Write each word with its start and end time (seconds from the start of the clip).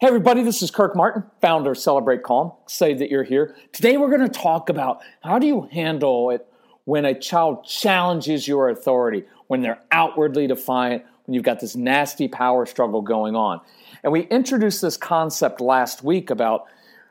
Hey, 0.00 0.06
everybody, 0.06 0.42
this 0.42 0.62
is 0.62 0.70
Kirk 0.70 0.96
Martin, 0.96 1.24
founder 1.42 1.72
of 1.72 1.76
Celebrate 1.76 2.22
Calm. 2.22 2.52
Excited 2.62 3.00
that 3.00 3.10
you're 3.10 3.22
here. 3.22 3.54
Today, 3.70 3.98
we're 3.98 4.08
going 4.08 4.26
to 4.26 4.40
talk 4.40 4.70
about 4.70 5.02
how 5.22 5.38
do 5.38 5.46
you 5.46 5.68
handle 5.70 6.30
it 6.30 6.46
when 6.86 7.04
a 7.04 7.12
child 7.12 7.66
challenges 7.66 8.48
your 8.48 8.70
authority, 8.70 9.24
when 9.48 9.60
they're 9.60 9.82
outwardly 9.92 10.46
defiant, 10.46 11.04
when 11.26 11.34
you've 11.34 11.44
got 11.44 11.60
this 11.60 11.76
nasty 11.76 12.28
power 12.28 12.64
struggle 12.64 13.02
going 13.02 13.36
on. 13.36 13.60
And 14.02 14.10
we 14.10 14.22
introduced 14.28 14.80
this 14.80 14.96
concept 14.96 15.60
last 15.60 16.02
week 16.02 16.30
about 16.30 16.64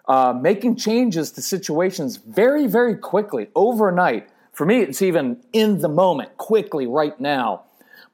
uh, 0.07 0.33
making 0.33 0.75
changes 0.77 1.31
to 1.33 1.43
situations 1.43 2.17
very, 2.17 2.65
very 2.65 2.95
quickly, 2.95 3.49
overnight. 3.53 4.29
For 4.51 4.65
me, 4.65 4.79
it's 4.79 5.03
even 5.03 5.43
in 5.53 5.81
the 5.81 5.89
moment, 5.89 6.37
quickly, 6.37 6.87
right 6.87 7.19
now, 7.19 7.65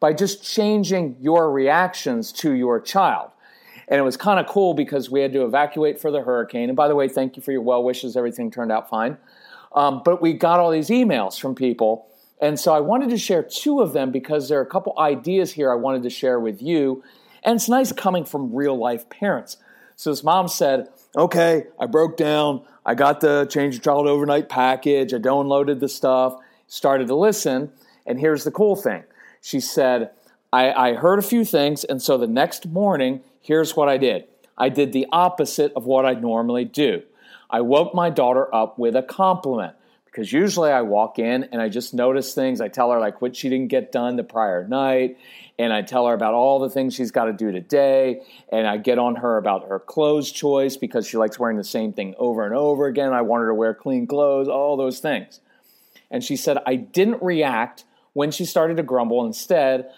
by 0.01 0.11
just 0.11 0.43
changing 0.43 1.15
your 1.21 1.49
reactions 1.49 2.33
to 2.33 2.51
your 2.51 2.81
child. 2.81 3.31
And 3.87 3.99
it 3.99 4.03
was 4.03 4.17
kind 4.17 4.39
of 4.39 4.47
cool 4.47 4.73
because 4.73 5.09
we 5.09 5.21
had 5.21 5.33
to 5.33 5.45
evacuate 5.45 5.99
for 5.99 6.11
the 6.11 6.21
hurricane. 6.21 6.69
And 6.69 6.75
by 6.75 6.87
the 6.87 6.95
way, 6.95 7.07
thank 7.07 7.37
you 7.37 7.43
for 7.43 7.51
your 7.51 7.61
well 7.61 7.83
wishes. 7.83 8.17
Everything 8.17 8.49
turned 8.49 8.71
out 8.71 8.89
fine. 8.89 9.17
Um, 9.73 10.01
but 10.03 10.21
we 10.21 10.33
got 10.33 10.59
all 10.59 10.71
these 10.71 10.89
emails 10.89 11.39
from 11.39 11.53
people 11.53 12.07
and 12.41 12.59
so 12.59 12.73
I 12.73 12.79
wanted 12.79 13.09
to 13.09 13.17
share 13.17 13.43
two 13.43 13.81
of 13.81 13.93
them 13.93 14.11
because 14.11 14.49
there 14.49 14.59
are 14.59 14.63
a 14.63 14.67
couple 14.67 14.93
ideas 14.97 15.53
here 15.53 15.71
I 15.71 15.75
wanted 15.75 16.03
to 16.03 16.09
share 16.09 16.39
with 16.39 16.61
you. 16.61 17.03
And 17.43 17.55
it's 17.55 17.69
nice 17.69 17.91
coming 17.91 18.25
from 18.25 18.53
real 18.53 18.77
life 18.77 19.09
parents. 19.09 19.57
So 19.95 20.09
his 20.09 20.23
mom 20.23 20.47
said, 20.47 20.89
Okay, 21.15 21.67
I 21.79 21.85
broke 21.85 22.17
down. 22.17 22.61
I 22.85 22.93
got 22.93 23.21
the 23.21 23.45
Change 23.45 23.75
Your 23.75 23.81
Child 23.81 24.07
Overnight 24.07 24.49
package. 24.49 25.13
I 25.13 25.17
downloaded 25.17 25.79
the 25.79 25.87
stuff, 25.87 26.37
started 26.67 27.07
to 27.07 27.15
listen. 27.15 27.71
And 28.05 28.19
here's 28.19 28.43
the 28.43 28.51
cool 28.51 28.75
thing 28.75 29.03
she 29.41 29.59
said, 29.59 30.11
I, 30.51 30.71
I 30.71 30.93
heard 30.93 31.19
a 31.19 31.23
few 31.23 31.45
things. 31.45 31.83
And 31.83 32.01
so 32.01 32.17
the 32.17 32.27
next 32.27 32.67
morning, 32.67 33.21
here's 33.45 33.75
what 33.75 33.87
I 33.87 33.97
did 33.97 34.25
I 34.57 34.69
did 34.69 34.91
the 34.91 35.07
opposite 35.11 35.73
of 35.75 35.85
what 35.85 36.05
I 36.05 36.13
normally 36.13 36.65
do. 36.65 37.03
I 37.49 37.61
woke 37.61 37.93
my 37.93 38.09
daughter 38.09 38.53
up 38.53 38.79
with 38.79 38.95
a 38.95 39.03
compliment 39.03 39.75
because 40.05 40.31
usually 40.31 40.71
I 40.71 40.81
walk 40.81 41.19
in 41.19 41.43
and 41.51 41.61
I 41.61 41.69
just 41.69 41.93
notice 41.93 42.33
things. 42.33 42.61
I 42.61 42.69
tell 42.69 42.89
her 42.91 42.99
like 42.99 43.21
what 43.21 43.35
she 43.35 43.49
didn't 43.49 43.67
get 43.67 43.91
done 43.91 44.15
the 44.15 44.23
prior 44.23 44.65
night, 44.67 45.17
and 45.59 45.71
I 45.71 45.81
tell 45.81 46.07
her 46.07 46.13
about 46.13 46.33
all 46.33 46.59
the 46.59 46.69
things 46.69 46.95
she's 46.95 47.11
got 47.11 47.25
to 47.25 47.33
do 47.33 47.51
today, 47.51 48.21
and 48.51 48.65
I 48.65 48.77
get 48.77 48.97
on 48.97 49.17
her 49.17 49.37
about 49.37 49.67
her 49.67 49.79
clothes 49.79 50.31
choice 50.31 50.77
because 50.77 51.07
she 51.07 51.17
likes 51.17 51.37
wearing 51.37 51.57
the 51.57 51.63
same 51.63 51.93
thing 51.93 52.15
over 52.17 52.45
and 52.45 52.55
over 52.55 52.87
again. 52.87 53.13
I 53.13 53.21
want 53.21 53.41
her 53.41 53.47
to 53.49 53.53
wear 53.53 53.73
clean 53.73 54.07
clothes, 54.07 54.47
all 54.47 54.77
those 54.77 54.99
things. 54.99 55.39
And 56.09 56.23
she 56.23 56.37
said 56.37 56.57
I 56.65 56.75
didn't 56.75 57.21
react 57.21 57.83
when 58.13 58.31
she 58.31 58.45
started 58.45 58.77
to 58.77 58.83
grumble. 58.83 59.25
Instead, 59.25 59.91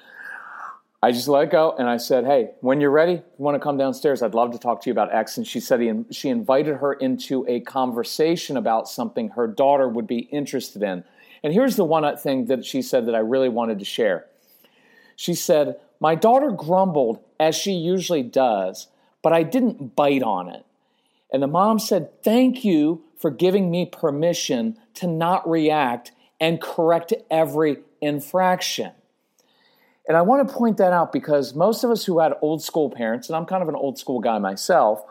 I 1.02 1.12
just 1.12 1.28
let 1.28 1.52
go 1.52 1.76
and 1.78 1.88
I 1.88 1.98
said, 1.98 2.26
Hey, 2.26 2.52
when 2.62 2.82
you're 2.82 2.92
ready, 2.92 3.14
you 3.14 3.24
want 3.38 3.56
to 3.56 3.60
come 3.60 3.78
downstairs? 3.78 4.24
I'd 4.24 4.34
love 4.34 4.52
to 4.52 4.58
talk 4.58 4.82
to 4.82 4.90
you 4.90 4.92
about 4.92 5.14
X. 5.14 5.38
And 5.38 5.46
she 5.46 5.60
said 5.60 5.80
he, 5.80 5.94
she 6.12 6.30
invited 6.30 6.78
her 6.78 6.94
into 6.94 7.46
a 7.48 7.60
conversation 7.60 8.58
about 8.58 8.90
something 8.90 9.30
her 9.30 9.48
daughter 9.48 9.88
would 9.88 10.08
be 10.08 10.20
interested 10.20 10.82
in. 10.82 11.04
And 11.44 11.54
here's 11.54 11.76
the 11.76 11.86
one 11.86 12.04
uh, 12.04 12.16
thing 12.16 12.46
that 12.46 12.66
she 12.66 12.82
said 12.82 13.06
that 13.06 13.16
I 13.16 13.20
really 13.20 13.50
wanted 13.50 13.78
to 13.80 13.86
share. 13.86 14.26
She 15.16 15.36
said, 15.36 15.80
My 16.00 16.16
daughter 16.16 16.50
grumbled 16.50 17.20
as 17.40 17.56
she 17.56 17.74
usually 17.74 18.24
does, 18.24 18.88
but 19.22 19.34
I 19.34 19.44
didn't 19.44 19.96
bite 19.96 20.24
on 20.24 20.50
it. 20.50 20.66
And 21.32 21.44
the 21.44 21.48
mom 21.48 21.78
said, 21.78 22.24
Thank 22.24 22.66
you 22.66 23.04
for 23.20 23.30
giving 23.30 23.70
me 23.70 23.86
permission 23.86 24.78
to 24.96 25.06
not 25.06 25.48
react 25.48 26.12
and 26.40 26.60
correct 26.60 27.14
every 27.30 27.78
infraction. 28.02 28.94
And 30.08 30.16
I 30.16 30.22
want 30.22 30.48
to 30.48 30.54
point 30.54 30.78
that 30.78 30.94
out 30.94 31.12
because 31.12 31.54
most 31.54 31.84
of 31.84 31.92
us 31.92 32.06
who 32.06 32.20
had 32.20 32.34
old 32.42 32.64
school 32.64 32.90
parents, 32.90 33.28
and 33.28 33.36
I'm 33.36 33.46
kind 33.46 33.62
of 33.62 33.68
an 33.68 33.76
old 33.76 34.00
school 34.00 34.20
guy 34.20 34.40
myself, 34.40 35.04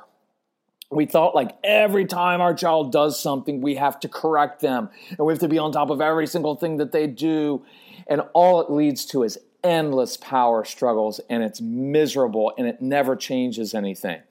we 0.90 1.04
thought 1.04 1.34
like 1.34 1.56
every 1.62 2.06
time 2.06 2.40
our 2.40 2.54
child 2.54 2.92
does 2.92 3.20
something, 3.20 3.60
we 3.60 3.74
have 3.74 4.00
to 4.00 4.08
correct 4.08 4.60
them 4.60 4.88
and 5.10 5.18
we 5.26 5.32
have 5.32 5.40
to 5.40 5.48
be 5.48 5.58
on 5.58 5.72
top 5.72 5.90
of 5.90 6.00
every 6.00 6.26
single 6.26 6.54
thing 6.54 6.78
that 6.78 6.92
they 6.92 7.06
do. 7.06 7.64
And 8.06 8.22
all 8.32 8.60
it 8.60 8.70
leads 8.70 9.04
to 9.06 9.22
is 9.22 9.38
endless 9.64 10.16
power 10.16 10.64
struggles 10.64 11.20
and 11.28 11.42
it's 11.42 11.60
miserable 11.60 12.52
and 12.56 12.66
it 12.66 12.80
never 12.80 13.16
changes 13.16 13.74
anything. 13.74 14.22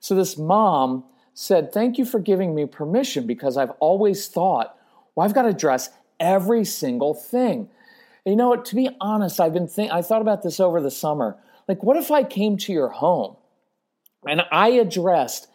So 0.00 0.14
this 0.14 0.36
mom 0.36 1.04
said, 1.32 1.72
Thank 1.72 1.96
you 1.96 2.04
for 2.04 2.18
giving 2.18 2.54
me 2.54 2.66
permission 2.66 3.26
because 3.26 3.56
I've 3.56 3.70
always 3.80 4.28
thought, 4.28 4.76
well, 5.14 5.24
I've 5.26 5.34
got 5.34 5.42
to 5.42 5.48
address 5.48 5.90
every 6.18 6.64
single 6.64 7.14
thing. 7.14 7.68
You 8.24 8.36
know 8.36 8.48
what? 8.48 8.64
To 8.66 8.74
be 8.74 8.88
honest, 9.00 9.40
I've 9.40 9.52
been 9.52 9.68
think- 9.68 9.92
I 9.92 10.02
thought 10.02 10.22
about 10.22 10.42
this 10.42 10.58
over 10.60 10.80
the 10.80 10.90
summer. 10.90 11.36
Like, 11.68 11.82
what 11.82 11.96
if 11.96 12.10
I 12.10 12.22
came 12.22 12.56
to 12.58 12.72
your 12.72 12.88
home 12.88 13.36
and 14.26 14.42
I 14.50 14.68
addressed 14.68 15.48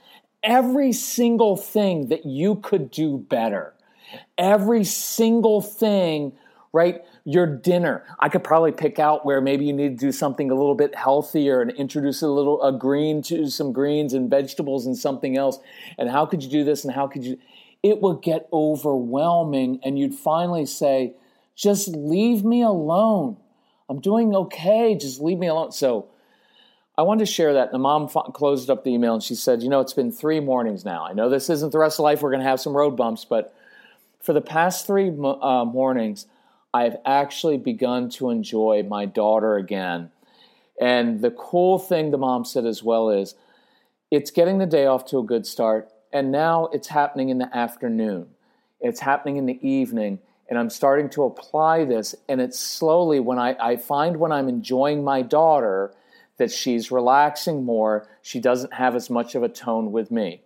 every 0.44 0.92
single 0.92 1.58
thing 1.58 2.08
that 2.10 2.26
you 2.26 2.56
could 2.56 2.92
do 2.92 3.18
better? 3.18 3.74
Every 4.38 4.84
single 4.84 5.62
thing, 5.62 6.34
right? 6.74 7.04
Your 7.26 7.46
dinner. 7.46 8.06
I 8.20 8.30
could 8.30 8.44
probably 8.44 8.72
pick 8.72 8.98
out 8.98 9.26
where 9.26 9.42
maybe 9.42 9.66
you 9.66 9.74
need 9.74 10.00
to 10.00 10.06
do 10.06 10.12
something 10.12 10.50
a 10.50 10.56
little 10.56 10.76
bit 10.76 10.96
healthier 10.96 11.62
and 11.62 11.72
introduce 11.72 12.22
a 12.22 12.28
little 12.28 12.62
a 12.64 12.72
green 12.72 13.22
to 13.24 13.48
some 13.48 13.72
greens 13.72 14.14
and 14.14 14.30
vegetables 14.30 14.86
and 14.86 14.98
something 14.98 15.38
else. 15.38 15.60
And 15.98 16.10
how 16.10 16.26
could 16.26 16.44
you 16.44 16.50
do 16.50 16.64
this 16.64 16.84
and 16.84 16.94
how 16.94 17.08
could 17.08 17.24
you? 17.24 17.38
It 17.82 18.02
would 18.02 18.22
get 18.22 18.50
overwhelming, 18.52 19.80
and 19.84 19.98
you'd 19.98 20.16
finally 20.16 20.66
say, 20.66 21.14
just 21.60 21.90
leave 21.90 22.46
me 22.46 22.62
alone. 22.62 23.36
I'm 23.90 24.00
doing 24.00 24.34
okay. 24.34 24.96
Just 24.96 25.20
leave 25.20 25.38
me 25.38 25.48
alone. 25.48 25.74
So 25.74 26.08
I 26.98 27.02
wanted 27.02 27.26
to 27.26 27.32
share 27.32 27.54
that. 27.56 27.72
The 27.72 27.78
mom 27.78 28.08
closed 28.08 28.70
up 28.70 28.86
the 28.86 28.92
email 28.92 29.14
and 29.14 29.22
she 29.22 29.36
said, 29.36 29.62
You 29.62 29.68
know, 29.68 29.82
it's 29.82 29.94
been 29.94 30.12
three 30.12 30.40
mornings 30.40 30.86
now. 30.86 31.06
I 31.06 31.12
know 31.12 31.30
this 31.30 31.50
isn't 31.50 31.72
the 31.72 31.78
rest 31.78 32.00
of 32.00 32.04
life. 32.04 32.22
We're 32.22 32.32
going 32.32 32.44
to 32.44 32.48
have 32.48 32.62
some 32.62 32.76
road 32.76 32.96
bumps, 32.96 33.26
but 33.26 33.54
for 34.22 34.32
the 34.32 34.42
past 34.42 34.88
three 34.88 35.10
uh, 35.10 35.66
mornings, 35.66 36.28
I've 36.74 36.96
actually 37.06 37.58
begun 37.58 38.10
to 38.12 38.30
enjoy 38.30 38.84
my 38.88 39.06
daughter 39.06 39.58
again. 39.58 40.12
And 40.80 41.22
the 41.22 41.32
cool 41.32 41.78
thing 41.78 42.12
the 42.12 42.18
mom 42.18 42.46
said 42.46 42.66
as 42.66 42.84
well 42.84 43.10
is 43.10 43.36
it's 44.12 44.32
getting 44.32 44.60
the 44.60 44.66
day 44.66 44.86
off 44.86 45.06
to 45.08 45.20
a 45.20 45.24
good 45.24 45.46
start. 45.46 45.90
And 46.14 46.32
now 46.32 46.70
it's 46.72 46.88
happening 46.88 47.30
in 47.30 47.38
the 47.38 47.56
afternoon, 47.56 48.28
it's 48.80 49.02
happening 49.02 49.36
in 49.36 49.46
the 49.46 49.60
evening 49.68 50.20
and 50.50 50.58
I'm 50.58 50.70
starting 50.70 51.10
to 51.12 51.24
apply 51.24 51.86
this. 51.86 52.16
And 52.28 52.42
it's 52.42 52.60
slowly 52.60 53.20
when 53.20 53.38
I, 53.38 53.56
I 53.60 53.78
find 53.78 54.18
when 54.18 54.32
I'm 54.32 54.50
enjoying 54.50 55.04
my 55.04 55.22
daughter 55.22 55.94
that 56.38 56.52
she's 56.52 56.92
relaxing 56.92 57.64
more, 57.64 58.08
she 58.22 58.40
doesn't 58.40 58.74
have 58.74 58.96
as 58.96 59.10
much 59.10 59.36
of 59.36 59.44
a 59.44 59.50
tone 59.50 59.92
with 59.92 60.10
me. 60.10 60.42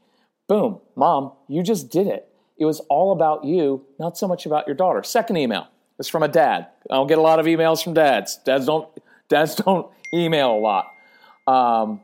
Boom, 0.47 0.81
mom, 0.95 1.31
you 1.47 1.63
just 1.63 1.89
did 1.89 2.07
it. 2.07 2.27
It 2.57 2.65
was 2.65 2.81
all 2.81 3.13
about 3.13 3.45
you, 3.45 3.85
not 3.97 4.17
so 4.17 4.27
much 4.27 4.45
about 4.45 4.67
your 4.67 4.75
daughter. 4.75 5.03
Second 5.03 5.37
email 5.37 5.67
is 5.97 6.09
from 6.09 6.21
a 6.21 6.27
dad. 6.27 6.67
I 6.89 6.95
don't 6.95 7.07
get 7.07 7.17
a 7.17 7.21
lot 7.21 7.39
of 7.39 7.45
emails 7.45 7.83
from 7.83 7.93
dads. 7.93 8.37
Dads 8.45 8.65
don't 8.65 8.87
dads 9.29 9.55
don't 9.63 9.87
email 10.13 10.51
a 10.51 10.59
lot. 10.59 10.87
Um, 11.47 12.01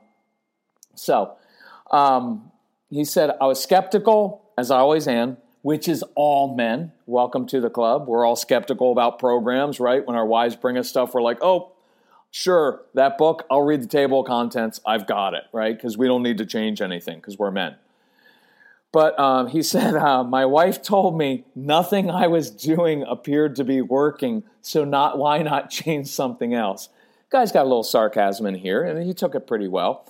so 0.96 1.36
um, 1.92 2.52
he 2.90 3.04
said, 3.06 3.32
I 3.42 3.46
was 3.46 3.62
skeptical, 3.62 4.42
as 4.58 4.72
I 4.72 4.80
always 4.80 5.08
am, 5.08 5.38
which 5.62 5.88
is 5.88 6.04
all 6.16 6.56
men. 6.56 6.92
Welcome 7.06 7.46
to 7.48 7.60
the 7.60 7.70
club. 7.70 8.08
We're 8.08 8.26
all 8.26 8.36
skeptical 8.36 8.92
about 8.92 9.20
programs, 9.20 9.80
right? 9.80 10.06
When 10.06 10.16
our 10.16 10.26
wives 10.26 10.56
bring 10.56 10.78
us 10.78 10.90
stuff, 10.90 11.14
we're 11.14 11.22
like, 11.22 11.40
oh, 11.42 11.74
sure, 12.32 12.82
that 12.94 13.18
book, 13.18 13.46
I'll 13.52 13.62
read 13.62 13.82
the 13.82 13.88
table 13.88 14.22
of 14.22 14.28
contents. 14.28 14.80
I've 14.86 15.06
got 15.08 15.34
it, 15.34 15.44
right? 15.52 15.76
Because 15.76 15.98
we 15.98 16.08
don't 16.08 16.24
need 16.24 16.38
to 16.38 16.46
change 16.46 16.82
anything 16.82 17.18
because 17.18 17.38
we're 17.38 17.52
men. 17.52 17.76
But 18.92 19.20
um, 19.20 19.48
he 19.48 19.62
said, 19.64 19.96
uh, 19.96 20.24
My 20.24 20.46
wife 20.46 20.82
told 20.82 21.18
me 21.18 21.46
nothing 21.56 22.10
I 22.10 22.28
was 22.28 22.50
doing 22.50 23.04
appeared 23.04 23.56
to 23.58 23.64
be 23.64 23.82
working, 23.82 24.44
so 24.62 24.86
not 24.86 25.18
why 25.18 25.42
not 25.42 25.70
change 25.70 26.08
something 26.08 26.54
else? 26.54 26.90
Guy's 27.30 27.52
got 27.52 27.62
a 27.62 27.70
little 27.70 27.84
sarcasm 27.84 28.46
in 28.48 28.56
here, 28.56 28.84
and 28.84 29.06
he 29.06 29.14
took 29.14 29.36
it 29.36 29.46
pretty 29.46 29.68
well. 29.68 30.10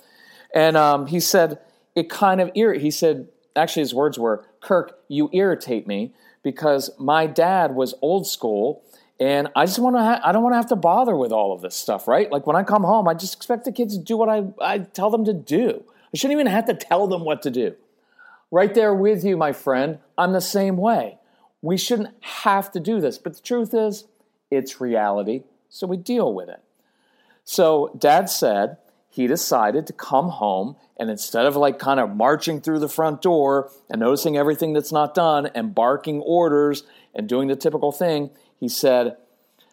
And 0.54 0.76
um, 0.76 1.08
he 1.08 1.20
said, 1.20 1.58
It 1.94 2.08
kind 2.08 2.40
of. 2.40 2.50
He 2.54 2.90
said, 2.90 3.28
actually, 3.56 3.82
his 3.82 3.94
words 3.94 4.18
were, 4.18 4.44
Kirk, 4.60 4.98
you 5.08 5.30
irritate 5.32 5.86
me 5.86 6.14
because 6.42 6.90
my 6.98 7.26
dad 7.26 7.74
was 7.74 7.94
old 8.02 8.26
school 8.26 8.82
And 9.20 9.48
I 9.54 9.66
just 9.66 9.78
want 9.78 9.96
to, 9.96 10.02
ha- 10.02 10.20
I 10.24 10.32
don't 10.32 10.42
want 10.42 10.54
to 10.54 10.56
have 10.56 10.68
to 10.68 10.76
bother 10.76 11.14
with 11.14 11.30
all 11.30 11.52
of 11.52 11.60
this 11.60 11.76
stuff, 11.76 12.08
right? 12.08 12.32
Like 12.32 12.46
when 12.46 12.56
I 12.56 12.62
come 12.62 12.82
home, 12.82 13.06
I 13.06 13.12
just 13.12 13.34
expect 13.34 13.66
the 13.66 13.72
kids 13.72 13.96
to 13.96 14.02
do 14.02 14.16
what 14.16 14.30
I, 14.30 14.44
I 14.60 14.78
tell 14.78 15.10
them 15.10 15.26
to 15.26 15.34
do. 15.34 15.84
I 16.12 16.16
shouldn't 16.16 16.40
even 16.40 16.46
have 16.50 16.64
to 16.66 16.74
tell 16.74 17.06
them 17.06 17.24
what 17.24 17.42
to 17.42 17.50
do. 17.50 17.74
Right 18.50 18.74
there 18.74 18.94
with 18.94 19.22
you, 19.22 19.36
my 19.36 19.52
friend. 19.52 19.98
I'm 20.16 20.32
the 20.32 20.40
same 20.40 20.78
way. 20.78 21.18
We 21.60 21.76
shouldn't 21.76 22.14
have 22.22 22.72
to 22.72 22.80
do 22.80 22.98
this. 23.00 23.18
But 23.18 23.34
the 23.36 23.42
truth 23.42 23.74
is, 23.74 24.06
it's 24.50 24.80
reality. 24.80 25.44
So 25.68 25.86
we 25.86 25.98
deal 25.98 26.32
with 26.32 26.48
it. 26.48 26.60
So 27.44 27.94
dad 27.98 28.30
said 28.30 28.78
he 29.10 29.26
decided 29.26 29.86
to 29.88 29.92
come 29.92 30.28
home 30.28 30.76
and 30.96 31.10
instead 31.10 31.44
of 31.44 31.56
like 31.56 31.78
kind 31.78 31.98
of 31.98 32.14
marching 32.14 32.60
through 32.60 32.78
the 32.78 32.88
front 32.88 33.20
door 33.20 33.70
and 33.90 34.00
noticing 34.00 34.36
everything 34.36 34.72
that's 34.72 34.92
not 34.92 35.14
done 35.14 35.46
and 35.54 35.74
barking 35.74 36.20
orders 36.20 36.84
and 37.14 37.28
doing 37.28 37.48
the 37.48 37.56
typical 37.56 37.90
thing, 37.90 38.30
he 38.58 38.68
said, 38.68 39.16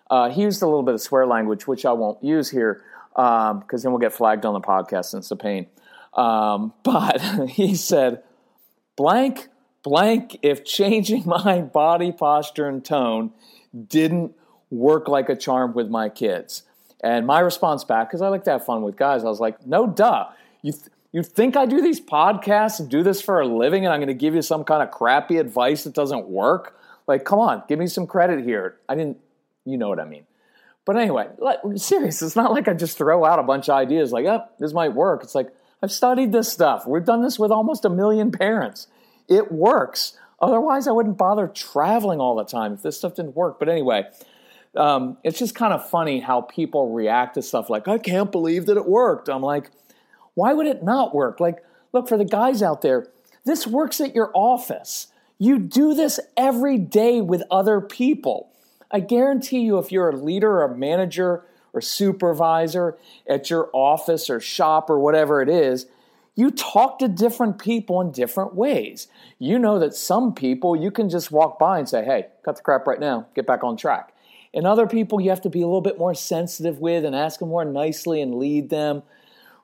uh, 0.10 0.30
he 0.30 0.42
used 0.42 0.62
a 0.62 0.66
little 0.66 0.84
bit 0.84 0.96
of 0.96 1.02
swear 1.02 1.28
language, 1.28 1.68
which 1.68 1.86
I 1.86 1.92
won't 1.92 2.24
use 2.24 2.50
here 2.50 2.82
because 3.12 3.52
um, 3.52 3.64
then 3.70 3.92
we'll 3.92 4.00
get 4.00 4.14
flagged 4.14 4.46
on 4.46 4.54
the 4.54 4.62
podcast 4.62 5.14
and 5.14 5.22
it's 5.22 5.30
a 5.30 5.36
pain. 5.36 5.68
Um, 6.14 6.74
but 6.84 7.22
he 7.50 7.76
said, 7.76 8.24
blank, 8.96 9.50
blank, 9.84 10.40
if 10.42 10.66
changing 10.66 11.24
my 11.28 11.62
body 11.62 12.12
posture 12.12 12.68
and 12.68 12.84
tone 12.84 13.32
didn't 13.88 14.34
work 14.70 15.08
like 15.08 15.30
a 15.30 15.36
charm 15.36 15.74
with 15.74 15.90
my 15.90 16.10
kids. 16.10 16.64
And 17.02 17.28
my 17.28 17.40
response 17.40 17.84
back, 17.84 18.10
because 18.10 18.22
I 18.22 18.30
like 18.30 18.44
to 18.46 18.52
have 18.52 18.66
fun 18.66 18.82
with 18.82 18.96
guys, 18.96 19.24
I 19.24 19.28
was 19.28 19.40
like, 19.40 19.66
no 19.66 19.86
duh. 19.88 20.28
You, 20.62 20.72
th- 20.72 20.90
you 21.12 21.24
think 21.24 21.56
I 21.56 21.66
do 21.66 21.82
these 21.82 22.02
podcasts 22.02 22.80
and 22.80 22.90
do 22.90 23.04
this 23.04 23.22
for 23.22 23.40
a 23.40 23.48
living 23.48 23.86
and 23.86 23.94
I'm 23.94 24.00
going 24.00 24.08
to 24.08 24.14
give 24.14 24.36
you 24.36 24.42
some 24.42 24.64
kind 24.64 24.82
of 24.82 24.92
crappy 24.92 25.38
advice 25.38 25.84
that 25.84 25.94
doesn't 25.94 26.28
work? 26.28 26.80
Like, 27.08 27.24
come 27.24 27.40
on, 27.40 27.64
give 27.70 27.80
me 27.80 27.88
some 27.88 28.08
credit 28.08 28.44
here. 28.44 28.78
I 28.90 28.96
didn't, 28.96 29.18
you 29.66 29.78
know 29.78 29.90
what 29.90 30.00
I 30.00 30.06
mean. 30.06 30.26
But 30.86 30.98
anyway, 30.98 31.28
like, 31.38 31.60
serious, 31.76 32.22
it's 32.22 32.36
not 32.36 32.52
like 32.52 32.68
I 32.68 32.74
just 32.74 32.98
throw 32.98 33.26
out 33.26 33.40
a 33.40 33.44
bunch 33.44 33.70
of 33.70 33.76
ideas 33.76 34.12
like, 34.12 34.26
oh, 34.26 34.46
this 34.60 34.74
might 34.74 34.94
work. 34.94 35.24
It's 35.24 35.36
like, 35.36 35.50
I've 35.82 35.92
studied 35.92 36.32
this 36.32 36.52
stuff. 36.52 36.88
We've 36.88 37.06
done 37.06 37.22
this 37.22 37.38
with 37.38 37.52
almost 37.52 37.86
a 37.86 37.90
million 37.90 38.32
parents. 38.32 38.88
It 39.28 39.52
works. 39.52 40.18
Otherwise, 40.40 40.88
I 40.88 40.92
wouldn't 40.92 41.18
bother 41.18 41.48
traveling 41.48 42.20
all 42.20 42.36
the 42.36 42.46
time 42.46 42.74
if 42.74 42.82
this 42.82 42.98
stuff 42.98 43.16
didn't 43.16 43.36
work. 43.36 43.60
But 43.60 43.70
anyway, 43.70 44.06
um, 44.76 45.18
it's 45.24 45.40
just 45.40 45.56
kind 45.56 45.74
of 45.74 45.90
funny 45.90 46.20
how 46.20 46.42
people 46.42 46.92
react 46.92 47.36
to 47.36 47.42
stuff 47.42 47.70
like, 47.70 47.88
I 47.88 47.98
can't 47.98 48.32
believe 48.32 48.66
that 48.68 48.78
it 48.78 48.86
worked. 48.86 49.30
I'm 49.30 49.42
like, 49.42 49.72
why 50.34 50.54
would 50.54 50.68
it 50.68 50.84
not 50.84 51.16
work? 51.16 51.40
Like, 51.40 51.64
look, 51.94 52.08
for 52.08 52.18
the 52.18 52.26
guys 52.26 52.62
out 52.62 52.82
there, 52.82 53.08
this 53.46 53.66
works 53.66 54.00
at 54.02 54.14
your 54.14 54.32
office. 54.34 55.08
You 55.40 55.58
do 55.58 55.94
this 55.94 56.20
every 56.36 56.78
day 56.78 57.22
with 57.22 57.44
other 57.50 57.82
people. 57.82 58.50
I 58.92 59.00
guarantee 59.00 59.62
you, 59.62 59.78
if 59.78 59.92
you're 59.92 60.10
a 60.10 60.16
leader 60.16 60.52
or 60.52 60.64
a 60.64 60.78
manager 60.78 61.44
or 61.74 61.82
supervisor 61.82 62.98
at 63.28 63.50
your 63.50 63.70
office 63.74 64.30
or 64.30 64.40
shop 64.40 64.90
or 64.90 65.00
whatever 65.00 65.42
it 65.42 65.50
is, 65.50 65.88
you 66.36 66.52
talk 66.52 67.00
to 67.00 67.08
different 67.08 67.58
people 67.60 68.00
in 68.00 68.12
different 68.12 68.54
ways. 68.54 69.08
You 69.40 69.58
know 69.58 69.80
that 69.80 69.96
some 69.96 70.34
people 70.34 70.76
you 70.76 70.92
can 70.92 71.10
just 71.10 71.32
walk 71.32 71.58
by 71.58 71.80
and 71.80 71.90
say, 71.90 72.06
hey, 72.06 72.28
cut 72.46 72.58
the 72.58 72.62
crap 72.62 72.86
right 72.86 73.00
now, 73.00 73.28
get 73.34 73.48
back 73.48 73.64
on 73.64 73.76
track. 73.76 74.14
And 74.54 74.66
other 74.66 74.88
people 74.88 75.22
you 75.22 75.30
have 75.30 75.42
to 75.42 75.50
be 75.50 75.62
a 75.62 75.68
little 75.68 75.82
bit 75.82 75.98
more 75.98 76.16
sensitive 76.16 76.80
with 76.80 77.06
and 77.06 77.16
ask 77.16 77.40
them 77.40 77.50
more 77.50 77.66
nicely 77.66 78.22
and 78.22 78.36
lead 78.36 78.70
them, 78.70 79.04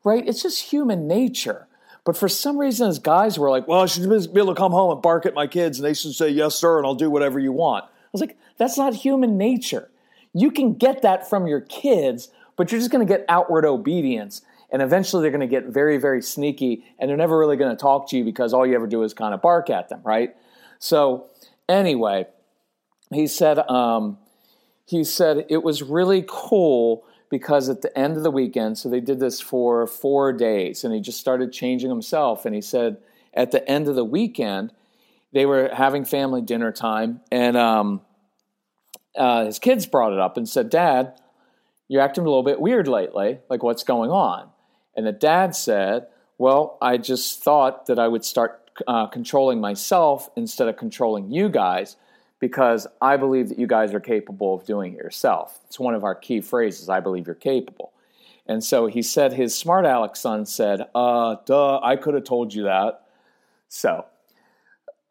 right? 0.04 0.28
It's 0.28 0.44
just 0.44 0.72
human 0.72 1.08
nature. 1.08 1.68
But 2.06 2.18
for 2.18 2.28
some 2.28 2.58
reason, 2.58 2.90
as 2.90 3.00
guys, 3.00 3.40
we're 3.40 3.50
like, 3.50 3.68
well, 3.68 3.82
I 3.82 3.86
should 3.86 4.08
be 4.10 4.40
able 4.40 4.54
to 4.54 4.60
come 4.60 4.74
home 4.74 4.92
and 4.92 5.02
bark 5.02 5.26
at 5.26 5.34
my 5.34 5.48
kids 5.48 5.80
and 5.80 5.86
they 5.86 5.94
should 5.94 6.14
say, 6.14 6.30
yes, 6.30 6.56
sir, 6.56 6.78
and 6.78 6.86
I'll 6.86 6.96
do 6.96 7.10
whatever 7.10 7.40
you 7.40 7.54
want. 7.54 7.86
I 7.86 8.10
was 8.12 8.22
like, 8.22 8.38
that's 8.58 8.78
not 8.78 8.94
human 8.94 9.38
nature. 9.38 9.90
You 10.34 10.52
can 10.52 10.74
get 10.74 11.02
that 11.04 11.30
from 11.30 11.48
your 11.48 11.62
kids, 11.62 12.30
but 12.58 12.72
you're 12.72 12.80
just 12.80 12.92
going 12.92 13.06
to 13.06 13.12
get 13.12 13.26
outward 13.30 13.66
obedience. 13.66 14.42
And 14.70 14.82
eventually 14.82 15.22
they're 15.22 15.32
going 15.32 15.42
to 15.42 15.48
get 15.48 15.66
very, 15.66 15.98
very 15.98 16.22
sneaky 16.22 16.84
and 17.00 17.10
they're 17.10 17.18
never 17.18 17.38
really 17.38 17.58
going 17.58 17.76
to 17.76 17.80
talk 17.80 18.10
to 18.10 18.18
you 18.18 18.26
because 18.26 18.54
all 18.54 18.66
you 18.66 18.76
ever 18.76 18.88
do 18.88 19.04
is 19.04 19.14
kind 19.14 19.34
of 19.34 19.42
bark 19.42 19.70
at 19.70 19.88
them, 19.90 20.02
right? 20.04 20.36
So, 20.80 21.28
anyway, 21.70 22.28
he 23.14 23.28
said, 23.28 23.60
um, 23.70 24.18
he 24.86 25.04
said 25.04 25.46
it 25.50 25.64
was 25.64 25.82
really 25.82 26.24
cool 26.28 27.06
because 27.30 27.70
at 27.70 27.82
the 27.82 27.98
end 27.98 28.16
of 28.16 28.24
the 28.24 28.32
weekend, 28.32 28.78
so 28.78 28.90
they 28.90 29.00
did 29.00 29.20
this 29.20 29.42
for 29.42 29.88
four 29.88 30.32
days, 30.34 30.84
and 30.84 30.94
he 30.94 31.00
just 31.00 31.20
started 31.20 31.52
changing 31.52 31.90
himself. 31.90 32.46
And 32.46 32.54
he 32.54 32.62
said 32.62 32.98
at 33.34 33.52
the 33.52 33.68
end 33.68 33.88
of 33.88 33.96
the 33.96 34.06
weekend, 34.06 34.72
they 35.32 35.46
were 35.46 35.70
having 35.74 36.06
family 36.06 36.42
dinner 36.42 36.72
time, 36.72 37.22
and 37.32 37.58
um, 37.58 38.02
uh, 39.16 39.46
his 39.46 39.58
kids 39.58 39.88
brought 39.88 40.14
it 40.14 40.20
up 40.20 40.38
and 40.38 40.48
said, 40.48 40.70
Dad, 40.70 41.20
you're 41.88 42.02
acting 42.02 42.24
a 42.24 42.28
little 42.28 42.44
bit 42.44 42.60
weird 42.60 42.88
lately. 42.88 43.40
Like, 43.50 43.64
what's 43.64 43.84
going 43.84 44.12
on? 44.12 44.50
And 44.96 45.08
the 45.08 45.12
dad 45.12 45.56
said, 45.56 46.08
Well, 46.38 46.78
I 46.82 46.98
just 46.98 47.44
thought 47.44 47.88
that 47.88 47.98
I 47.98 48.08
would 48.08 48.24
start 48.24 48.70
uh, 48.88 49.08
controlling 49.08 49.60
myself 49.60 50.30
instead 50.36 50.68
of 50.68 50.78
controlling 50.78 51.32
you 51.32 51.50
guys 51.50 51.96
because 52.44 52.88
I 53.00 53.16
believe 53.16 53.48
that 53.48 53.58
you 53.58 53.68
guys 53.68 53.94
are 53.94 54.02
capable 54.02 54.54
of 54.54 54.66
doing 54.66 54.96
it 54.96 54.98
yourself. 54.98 55.62
It's 55.68 55.80
one 55.80 55.96
of 55.96 56.04
our 56.04 56.14
key 56.14 56.42
phrases 56.42 56.90
I 56.90 57.00
believe 57.00 57.26
you're 57.26 57.36
capable. 57.36 57.94
And 58.46 58.62
so 58.62 58.88
he 58.88 59.02
said 59.02 59.32
his 59.32 59.56
smart 59.56 59.86
Alex 59.86 60.20
son 60.20 60.46
said, 60.46 60.82
uh, 60.94 61.38
duh, 61.46 61.80
I 61.82 61.96
could 61.96 62.16
have 62.16 62.26
told 62.26 62.54
you 62.54 62.64
that. 62.64 63.06
So, 63.70 64.04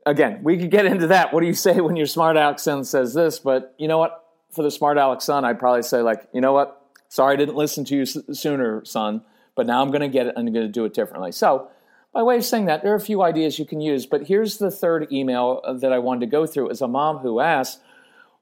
again, 0.05 0.41
we 0.43 0.59
could 0.59 0.71
get 0.71 0.85
into 0.85 1.07
that. 1.07 1.33
What 1.33 1.41
do 1.41 1.47
you 1.47 1.55
say 1.55 1.81
when 1.81 1.97
your 1.97 2.05
smart 2.05 2.37
Alex 2.37 2.65
son 2.65 2.85
says 2.85 3.15
this? 3.15 3.39
But 3.39 3.75
you 3.79 3.89
know 3.89 3.97
what? 3.97 4.23
For 4.51 4.63
the 4.63 4.71
smart 4.71 4.99
Alex 4.99 5.25
son, 5.25 5.47
I'd 5.47 5.59
probably 5.59 5.85
say, 5.85 6.03
like, 6.03 6.29
you 6.35 6.43
know 6.43 6.53
what? 6.53 6.83
Sorry 7.09 7.33
I 7.33 7.37
didn't 7.37 7.57
listen 7.57 7.87
to 7.87 7.97
you 7.97 8.05
sooner, 8.05 8.85
son, 8.85 9.23
but 9.55 9.67
now 9.67 9.81
I'm 9.81 9.89
going 9.89 10.03
to 10.03 10.09
get 10.09 10.27
it 10.27 10.35
and 10.37 10.47
I'm 10.47 10.53
going 10.53 10.67
to 10.67 10.71
do 10.71 10.85
it 10.85 10.93
differently. 10.93 11.33
So, 11.33 11.71
by 12.13 12.23
way 12.23 12.37
of 12.37 12.45
saying 12.45 12.67
that, 12.67 12.83
there 12.83 12.93
are 12.93 12.97
a 12.97 13.01
few 13.01 13.23
ideas 13.23 13.59
you 13.59 13.65
can 13.65 13.81
use, 13.81 14.05
but 14.05 14.27
here's 14.27 14.59
the 14.59 14.71
third 14.71 15.11
email 15.11 15.63
that 15.81 15.93
I 15.93 15.99
wanted 15.99 16.21
to 16.21 16.27
go 16.27 16.47
through. 16.47 16.71
Is 16.71 16.83
a 16.83 16.89
mom 16.89 17.19
who 17.19 17.41
asked, 17.41 17.81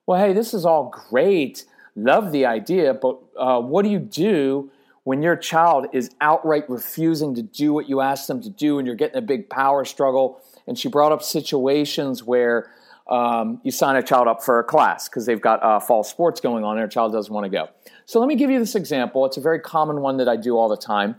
Well, 0.07 0.21
hey, 0.21 0.33
this 0.33 0.53
is 0.53 0.65
all 0.65 0.93
great. 1.09 1.65
Love 1.95 2.33
the 2.33 2.47
idea, 2.47 2.95
but 2.95 3.19
uh, 3.39 3.61
what 3.61 3.83
do 3.83 3.91
you 3.91 3.99
do 3.99 4.71
when 5.05 5.23
your 5.23 5.37
child 5.37 5.87
is 5.93 6.11
outright 6.21 6.69
refusing 6.69 7.35
to 7.35 7.43
do 7.43 7.73
what 7.73 7.89
you 7.89 8.01
ask 8.01 8.27
them 8.27 8.41
to 8.43 8.51
do 8.51 8.79
and 8.79 8.87
you're 8.87 8.97
getting 8.97 9.17
a 9.17 9.23
big 9.23 9.49
power 9.49 9.85
struggle? 9.85 10.41
And 10.67 10.79
she 10.79 10.89
brought 10.89 11.13
up 11.13 11.23
situations 11.23 12.25
where 12.25 12.71
um, 13.09 13.61
you 13.65 13.73
sign 13.73 13.97
a 13.97 14.03
child 14.03 14.29
up 14.29 14.43
for 14.43 14.61
a 14.61 14.65
class 14.65 15.09
because 15.09 15.27
they've 15.27 15.41
got 15.41 15.63
uh, 15.63 15.81
fall 15.81 16.05
sports 16.05 16.41
going 16.41 16.65
on 16.65 16.73
and 16.73 16.81
their 16.81 16.89
child 16.89 17.13
doesn't 17.13 17.33
want 17.33 17.45
to 17.45 17.51
go. 17.51 17.69
So 18.07 18.21
let 18.21 18.29
me 18.29 18.37
give 18.37 18.51
you 18.51 18.59
this 18.59 18.75
example. 18.75 19.27
It's 19.27 19.37
a 19.37 19.41
very 19.41 19.61
common 19.61 20.01
one 20.01 20.17
that 20.19 20.29
I 20.29 20.37
do 20.37 20.57
all 20.57 20.69
the 20.69 20.77
time. 20.77 21.17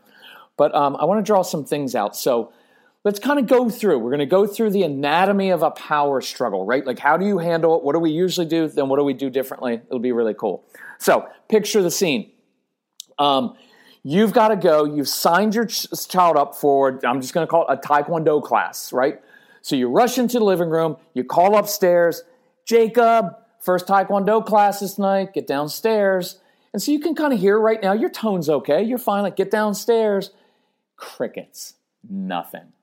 But 0.62 0.75
um, 0.75 0.96
I 0.96 1.06
want 1.06 1.18
to 1.18 1.28
draw 1.28 1.42
some 1.42 1.66
things 1.66 1.96
out. 1.96 2.16
So 2.16 2.54
let's 3.04 3.18
kind 3.18 3.40
of 3.40 3.48
go 3.48 3.68
through. 3.68 3.97
We're 3.97 4.12
going 4.12 4.19
to 4.19 4.28
go 4.28 4.45
through 4.45 4.69
the 4.69 4.83
anatomy 4.83 5.50
of 5.50 5.64
a 5.64 5.71
power 5.71 6.21
struggle, 6.21 6.68
right? 6.68 6.85
Like, 6.85 7.00
how 7.00 7.18
do 7.18 7.26
you 7.26 7.40
handle 7.40 7.76
it? 7.78 7.83
What 7.83 7.94
do 7.94 8.00
we 8.00 8.12
usually 8.12 8.45
do? 8.45 8.68
Then 8.68 8.88
what 8.88 9.00
do 9.00 9.04
we 9.04 9.16
do 9.16 9.31
differently? 9.31 9.81
It'll 9.88 9.97
be 9.97 10.12
really 10.12 10.35
cool. 10.35 10.64
So, 11.00 11.28
picture 11.50 11.81
the 11.81 11.90
scene. 11.90 12.30
Um, 13.18 13.56
you've 14.04 14.33
got 14.33 14.50
to 14.50 14.56
go. 14.56 14.85
You've 14.85 15.07
signed 15.07 15.56
your 15.56 15.66
ch- 15.66 15.88
child 16.07 16.38
up 16.38 16.54
for, 16.54 17.00
I'm 17.04 17.21
just 17.21 17.33
going 17.33 17.47
to 17.47 17.50
call 17.50 17.68
it 17.68 17.74
a 17.74 17.78
Taekwondo 17.81 18.44
class, 18.44 18.94
right? 18.94 19.19
So 19.64 19.76
you 19.76 19.90
rush 19.90 20.19
into 20.19 20.38
the 20.38 20.45
living 20.45 20.69
room, 20.69 20.97
you 21.16 21.24
call 21.24 21.57
upstairs, 21.57 22.21
Jacob, 22.66 23.35
first 23.62 23.88
Taekwondo 23.88 24.45
class 24.45 24.81
this 24.81 25.00
night, 25.00 25.33
get 25.33 25.47
downstairs. 25.47 26.40
And 26.71 26.80
so 26.80 26.92
you 26.92 27.00
can 27.00 27.16
kind 27.16 27.33
of 27.33 27.40
hear 27.40 27.59
right 27.59 27.81
now, 27.81 27.94
your 27.94 28.12
tone's 28.12 28.47
okay, 28.47 28.83
you're 28.83 29.00
fine, 29.00 29.24
like 29.24 29.35
get 29.35 29.50
downstairs. 29.50 30.30
Crickets. 31.02 31.74
Nothing. 32.08 32.74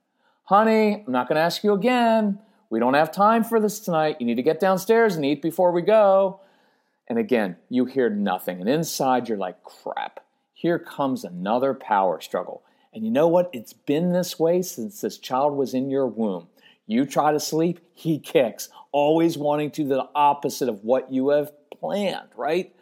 Honey, 0.44 1.04
I'm 1.06 1.12
not 1.12 1.28
going 1.28 1.36
to 1.36 1.42
ask 1.42 1.62
you 1.62 1.72
again. 1.72 2.40
We 2.68 2.80
don't 2.80 2.94
have 2.94 3.12
time 3.12 3.44
for 3.44 3.60
this 3.60 3.78
tonight. 3.78 4.16
You 4.18 4.26
need 4.26 4.34
to 4.34 4.42
get 4.42 4.60
downstairs 4.60 5.14
and 5.14 5.24
eat 5.24 5.40
before 5.40 5.70
we 5.70 5.82
go. 5.82 6.40
And 7.06 7.16
again, 7.16 7.56
you 7.70 7.84
hear 7.84 8.10
nothing. 8.10 8.60
And 8.60 8.68
inside, 8.68 9.28
you're 9.28 9.38
like, 9.38 9.62
crap. 9.62 10.20
Here 10.52 10.80
comes 10.80 11.24
another 11.24 11.74
power 11.74 12.20
struggle. 12.20 12.62
And 12.92 13.04
you 13.04 13.10
know 13.10 13.28
what? 13.28 13.50
It's 13.52 13.72
been 13.72 14.12
this 14.12 14.36
way 14.36 14.62
since 14.62 15.00
this 15.00 15.16
child 15.16 15.54
was 15.54 15.72
in 15.72 15.88
your 15.88 16.06
womb. 16.06 16.48
You 16.86 17.06
try 17.06 17.32
to 17.32 17.40
sleep, 17.40 17.80
he 17.94 18.18
kicks, 18.18 18.68
always 18.90 19.38
wanting 19.38 19.70
to 19.72 19.82
do 19.82 19.88
the 19.88 20.08
opposite 20.14 20.68
of 20.68 20.82
what 20.82 21.12
you 21.12 21.28
have 21.28 21.52
planned, 21.70 22.30
right? 22.34 22.74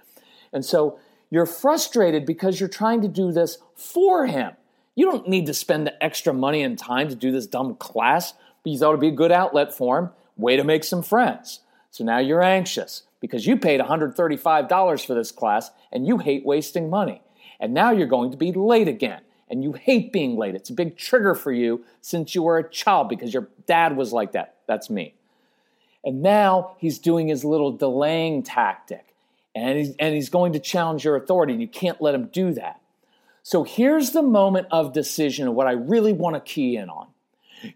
And 0.53 0.65
so 0.65 0.99
you're 1.29 1.45
frustrated 1.45 2.25
because 2.25 2.59
you're 2.59 2.69
trying 2.69 3.03
to 3.03 3.09
do 3.09 3.33
this 3.33 3.59
for 3.75 4.27
him. 4.27 4.53
You 4.97 5.11
don't 5.11 5.29
need 5.29 5.47
to 5.47 5.55
spend 5.55 5.87
the 5.87 6.03
extra 6.03 6.33
money 6.33 6.63
and 6.63 6.77
time 6.77 7.09
to 7.09 7.15
do 7.15 7.31
this 7.31 7.47
dumb 7.47 7.77
class, 7.77 8.33
but 8.65 8.73
you 8.73 8.79
thought 8.79 8.89
it'd 8.89 9.01
be 9.01 9.09
a 9.09 9.13
good 9.13 9.31
outlet 9.31 9.73
for 9.73 9.99
him. 9.99 10.11
Way 10.37 10.57
to 10.57 10.65
make 10.65 10.83
some 10.83 11.03
friends. 11.03 11.61
So 11.91 12.03
now 12.03 12.19
you're 12.19 12.43
anxious 12.43 13.03
because 13.21 13.47
you 13.47 13.57
paid 13.57 13.81
$135 13.81 15.07
for 15.07 15.15
this 15.15 15.31
class 15.31 15.71
and 15.93 16.07
you 16.07 16.19
hate 16.19 16.45
wasting 16.45 16.91
money. 16.91 17.23
And 17.61 17.73
now 17.73 17.93
you're 17.93 18.07
going 18.07 18.33
to 18.33 18.37
be 18.37 18.53
late 18.53 18.89
again 18.89 19.21
and 19.49 19.63
you 19.63 19.73
hate 19.75 20.13
being 20.13 20.37
late. 20.37 20.55
It's 20.55 20.71
a 20.71 20.75
big 20.75 20.97
trigger 20.97 21.35
for 21.35 21.53
you 21.53 21.85
since 22.01 22.35
you 22.35 22.43
were 22.43 22.59
a 22.59 22.69
child 22.69 23.09
because 23.09 23.33
your 23.33 23.49
dad 23.67 23.97
was 23.97 24.13
like 24.13 24.33
that. 24.33 24.57
That's 24.67 24.91
me. 24.91 25.15
And 26.05 26.23
now 26.23 26.77
he's 26.79 26.99
doing 26.99 27.29
his 27.29 27.45
little 27.45 27.73
delaying 27.73 28.43
tactic. 28.43 29.15
and 29.55 29.79
he's, 29.79 29.97
and 29.99 30.15
he's 30.15 30.29
going 30.29 30.53
to 30.53 30.61
challenge 30.61 31.05
your 31.05 31.17
authority, 31.17 31.55
and 31.55 31.63
you 31.63 31.69
can't 31.69 32.01
let 32.01 32.15
him 32.15 32.27
do 32.27 32.53
that. 32.53 32.81
So 33.47 33.63
here's 33.63 34.11
the 34.11 34.25
moment 34.25 34.67
of 34.73 34.93
decision 34.93 35.55
what 35.55 35.69
I 35.69 35.71
really 35.71 36.13
want 36.13 36.35
to 36.35 36.41
key 36.41 36.77
in 36.77 36.91
on. 36.91 37.07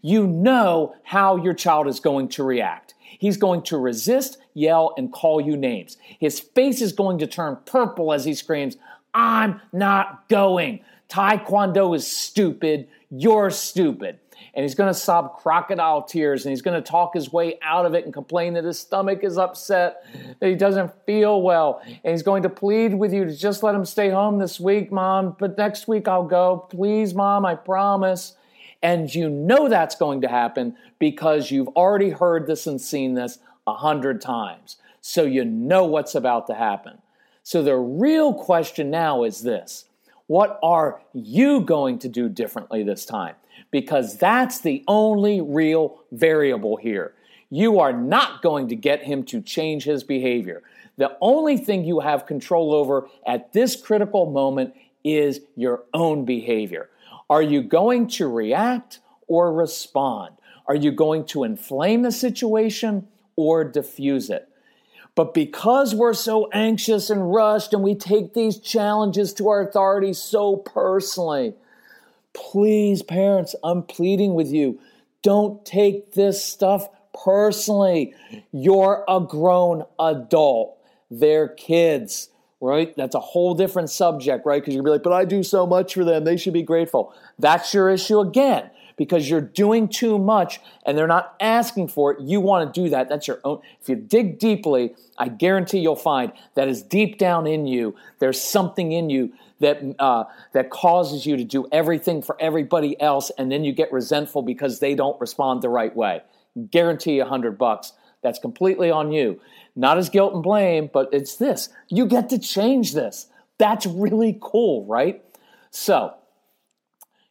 You 0.03 0.27
know 0.27 0.97
how 1.05 1.37
your 1.37 1.55
child 1.55 1.87
is 1.87 2.01
going 2.01 2.27
to 2.31 2.43
react. 2.43 2.95
He's 2.99 3.37
going 3.37 3.63
to 3.63 3.79
resist, 3.79 4.39
yell, 4.53 4.93
and 4.97 5.13
call 5.13 5.41
you 5.41 5.57
names. 5.57 5.97
His 6.19 6.41
face 6.41 6.83
is 6.83 6.93
going 6.93 7.19
to 7.19 7.29
turn 7.29 7.57
purple 7.67 8.13
as 8.13 8.25
he 8.25 8.35
screams, 8.35 8.79
I'm 9.15 9.61
not 9.73 10.29
going. 10.29 10.81
Taekwondo 11.09 11.95
is 11.95 12.05
stupid. 12.05 12.89
You're 13.09 13.51
stupid. 13.51 14.19
And 14.55 14.63
he's 14.65 14.75
going 14.75 14.93
to 14.93 14.99
sob 14.99 15.37
crocodile 15.37 16.03
tears 16.03 16.45
and 16.45 16.51
he's 16.51 16.63
going 16.63 16.81
to 16.81 16.89
talk 16.89 17.15
his 17.15 17.33
way 17.33 17.59
out 17.63 17.87
of 17.87 17.95
it 17.95 18.05
and 18.05 18.13
complain 18.13 18.55
that 18.55 18.65
his 18.65 18.79
stomach 18.79 19.23
is 19.23 19.39
upset, 19.39 20.05
that 20.41 20.49
he 20.49 20.55
doesn't 20.55 20.93
feel 21.07 21.43
well. 21.43 21.83
And 21.85 22.13
he's 22.13 22.23
going 22.23 22.43
to 22.43 22.49
plead 22.49 22.95
with 22.95 23.13
you 23.13 23.25
to 23.25 23.37
just 23.37 23.63
let 23.63 23.75
him 23.75 23.85
stay 23.85 24.11
home 24.11 24.39
this 24.39 24.59
week, 24.59 24.91
mom, 24.91 25.37
but 25.39 25.57
next 25.57 25.89
week 25.89 26.09
I'll 26.09 26.25
go. 26.25 26.67
Please, 26.71 27.15
mom, 27.15 27.47
I 27.47 27.55
promise. 27.55 28.37
And 28.83 29.15
you 29.15 29.29
know 29.29 29.69
that's 29.69 29.95
going 29.95 30.23
to 30.23 30.29
happen 30.29 30.77
because 30.99 31.51
you've 31.51 31.69
already 31.69 32.11
heard 32.11 32.47
this 32.47 32.67
and 32.67 32.81
seen 32.81 33.15
this 33.15 33.39
a 33.67 33.75
hundred 33.75 34.21
times. 34.21 34.77
So 35.01 35.25
you 35.25 35.45
know 35.45 35.85
what's 35.85 36.15
about 36.15 36.47
to 36.49 36.55
happen. 36.55 36.99
So 37.43 37.63
the 37.63 37.77
real 37.77 38.35
question 38.35 38.91
now 38.91 39.25
is 39.25 39.43
this 39.43 39.87
What 40.31 40.61
are 40.63 41.03
you 41.13 41.61
going 41.63 41.99
to 41.99 42.09
do 42.09 42.29
differently 42.29 42.85
this 42.85 43.05
time? 43.05 43.35
Because 43.73 44.17
that's 44.17 44.61
the 44.61 44.85
only 44.87 45.41
real 45.41 46.05
variable 46.13 46.77
here. 46.77 47.15
You 47.51 47.81
are 47.81 47.93
not 47.93 48.41
going 48.41 48.69
to 48.69 48.77
get 48.77 49.03
him 49.03 49.25
to 49.25 49.41
change 49.41 49.83
his 49.83 50.05
behavior. 50.05 50.63
The 50.99 51.17
only 51.21 51.57
thing 51.57 51.85
you 51.85 51.99
have 51.99 52.27
control 52.27 52.73
over 52.73 53.09
at 53.27 53.53
this 53.53 53.75
critical 53.75 54.31
moment 54.31 54.75
is 55.03 55.41
your 55.57 55.83
own 55.93 56.25
behavior. 56.25 56.91
Are 57.29 57.43
you 57.43 57.61
going 57.61 58.07
to 58.11 58.29
react 58.29 59.01
or 59.27 59.53
respond? 59.53 60.37
Are 60.69 60.77
you 60.77 60.93
going 60.93 61.25
to 61.25 61.43
inflame 61.43 62.03
the 62.03 62.13
situation 62.13 63.09
or 63.35 63.65
diffuse 63.65 64.31
it? 64.31 64.49
But 65.21 65.35
because 65.35 65.95
we're 65.95 66.15
so 66.15 66.49
anxious 66.51 67.11
and 67.11 67.31
rushed 67.31 67.75
and 67.75 67.83
we 67.83 67.95
take 67.95 68.33
these 68.33 68.59
challenges 68.59 69.35
to 69.35 69.51
our 69.51 69.61
authority 69.61 70.15
so 70.15 70.57
personally, 70.57 71.53
please, 72.33 73.03
parents, 73.03 73.55
I'm 73.63 73.83
pleading 73.83 74.33
with 74.33 74.51
you. 74.51 74.81
Don't 75.21 75.63
take 75.63 76.15
this 76.15 76.43
stuff 76.43 76.89
personally. 77.13 78.15
You're 78.51 79.05
a 79.07 79.21
grown 79.21 79.85
adult. 79.99 80.79
They're 81.11 81.49
kids 81.49 82.31
right? 82.63 82.95
That's 82.95 83.15
a 83.15 83.21
whole 83.21 83.55
different 83.55 83.89
subject, 83.89 84.45
right? 84.45 84.61
Because 84.61 84.75
you're 84.75 84.83
be 84.83 84.91
like, 84.91 85.03
but 85.03 85.15
I 85.15 85.25
do 85.25 85.43
so 85.43 85.67
much 85.67 85.95
for 85.95 86.05
them. 86.05 86.25
They 86.25 86.37
should 86.37 86.53
be 86.53 86.63
grateful. 86.63 87.15
That's 87.39 87.73
your 87.73 87.89
issue 87.89 88.21
again 88.21 88.71
because 89.01 89.31
you're 89.31 89.41
doing 89.41 89.89
too 89.89 90.19
much 90.19 90.61
and 90.85 90.97
they're 90.97 91.07
not 91.07 91.35
asking 91.41 91.89
for 91.89 92.13
it. 92.13 92.21
You 92.21 92.39
want 92.39 92.75
to 92.75 92.83
do 92.83 92.91
that. 92.91 93.09
That's 93.09 93.27
your 93.27 93.41
own. 93.45 93.63
If 93.81 93.89
you 93.89 93.97
dig 93.97 94.39
deeply, 94.39 94.95
I 95.17 95.29
guarantee 95.29 95.79
you'll 95.79 95.97
find 95.97 96.33
that 96.55 96.69
is 96.69 96.83
deep 96.83 97.17
down 97.17 97.47
in 97.47 97.67
you. 97.67 97.97
There's 98.19 98.39
something 98.39 98.93
in 98.93 99.09
you 99.09 99.33
that 99.61 99.81
uh, 99.99 100.25
that 100.53 100.69
causes 100.69 101.25
you 101.25 101.39
to 101.39 101.45
do 101.45 101.67
everything 101.73 102.21
for 102.21 102.37
everybody 102.39 103.01
else, 103.01 103.33
and 103.39 103.51
then 103.51 103.65
you 103.65 103.73
get 103.73 103.91
resentful 103.91 104.43
because 104.43 104.81
they 104.81 104.95
don't 104.95 105.19
respond 105.19 105.63
the 105.63 105.71
right 105.71 105.97
way. 105.97 106.21
Guarantee 106.71 107.21
a 107.21 107.25
hundred 107.25 107.57
bucks. 107.57 107.95
That's 108.23 108.39
completely 108.39 108.91
on 108.91 109.13
you. 109.13 109.41
Not 109.75 109.97
as 109.97 110.11
guilt 110.11 110.35
and 110.35 110.43
blame, 110.43 110.91
but 110.93 111.09
it's 111.11 111.37
this. 111.37 111.71
You 111.89 112.05
get 112.05 112.29
to 112.29 112.39
change 112.39 112.93
this. 112.93 113.29
That's 113.57 113.87
really 113.87 114.39
cool, 114.43 114.85
right? 114.85 115.25
So, 115.71 116.13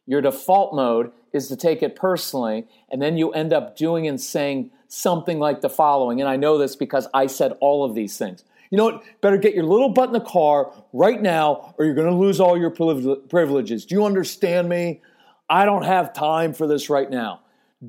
your 0.04 0.20
default 0.20 0.74
mode 0.74 1.12
is 1.32 1.48
to 1.48 1.56
take 1.56 1.82
it 1.82 1.96
personally, 1.96 2.66
and 2.90 3.00
then 3.00 3.16
you 3.16 3.30
end 3.32 3.52
up 3.52 3.76
doing 3.76 4.06
and 4.06 4.20
saying 4.20 4.70
something 4.88 5.38
like 5.38 5.60
the 5.60 5.70
following. 5.70 6.20
And 6.20 6.28
I 6.28 6.36
know 6.36 6.58
this 6.58 6.76
because 6.76 7.06
I 7.14 7.26
said 7.26 7.52
all 7.60 7.84
of 7.84 7.94
these 7.94 8.18
things. 8.18 8.44
You 8.70 8.78
know 8.78 8.84
what? 8.84 9.02
Better 9.20 9.36
get 9.36 9.54
your 9.54 9.64
little 9.64 9.88
butt 9.88 10.08
in 10.08 10.12
the 10.12 10.20
car 10.20 10.72
right 10.92 11.20
now, 11.20 11.74
or 11.78 11.84
you're 11.84 11.94
going 11.94 12.10
to 12.10 12.16
lose 12.16 12.40
all 12.40 12.56
your 12.56 12.70
privileges. 12.70 13.84
Do 13.84 13.94
you 13.94 14.04
understand 14.04 14.68
me? 14.68 15.00
I 15.48 15.64
don't 15.64 15.82
have 15.84 16.12
time 16.12 16.52
for 16.52 16.66
this 16.68 16.88
right 16.88 17.10
now. 17.10 17.40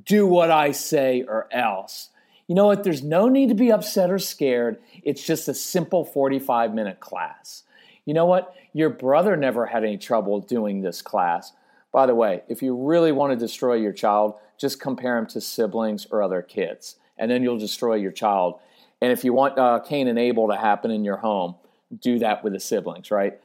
Do 0.06 0.26
what 0.26 0.50
I 0.50 0.72
say, 0.72 1.24
or 1.28 1.48
else. 1.52 2.10
You 2.48 2.56
know 2.56 2.66
what? 2.66 2.84
There's 2.84 3.04
no 3.04 3.30
need 3.30 3.50
to 3.50 3.56
be 3.56 3.72
upset 3.72 4.10
or 4.10 4.20
scared. 4.20 4.80
It's 5.04 5.24
just 5.24 5.48
a 5.48 5.54
simple 5.54 6.04
45 6.04 6.74
minute 6.74 7.00
class. 7.00 7.64
You 8.06 8.14
know 8.14 8.26
what? 8.26 8.56
Your 8.74 8.90
brother 8.90 9.38
never 9.38 9.68
had 9.68 9.84
any 9.84 9.98
trouble 9.98 10.40
doing 10.40 10.82
this 10.82 11.02
class. 11.02 11.52
By 11.92 12.06
the 12.06 12.16
way, 12.16 12.44
if 12.48 12.62
you 12.62 12.76
really 12.76 13.12
want 13.12 13.32
to 13.32 13.38
destroy 13.38 13.76
your 13.76 13.92
child, 13.94 14.36
just 14.58 14.80
compare 14.80 15.18
him 15.18 15.28
to 15.28 15.42
siblings 15.42 16.08
or 16.10 16.24
other 16.24 16.42
kids, 16.42 16.96
and 17.18 17.30
then 17.30 17.44
you'll 17.44 17.58
destroy 17.58 17.96
your 17.96 18.12
child. 18.12 18.60
And 19.02 19.12
if 19.12 19.24
you 19.24 19.34
want 19.34 19.58
uh, 19.58 19.80
Cain 19.80 20.08
and 20.08 20.20
Abel 20.20 20.48
to 20.48 20.56
happen 20.56 20.92
in 20.92 21.04
your 21.04 21.18
home, 21.18 21.56
do 22.00 22.20
that 22.20 22.44
with 22.44 22.54
the 22.54 22.60
siblings, 22.60 23.12
right? 23.12 23.40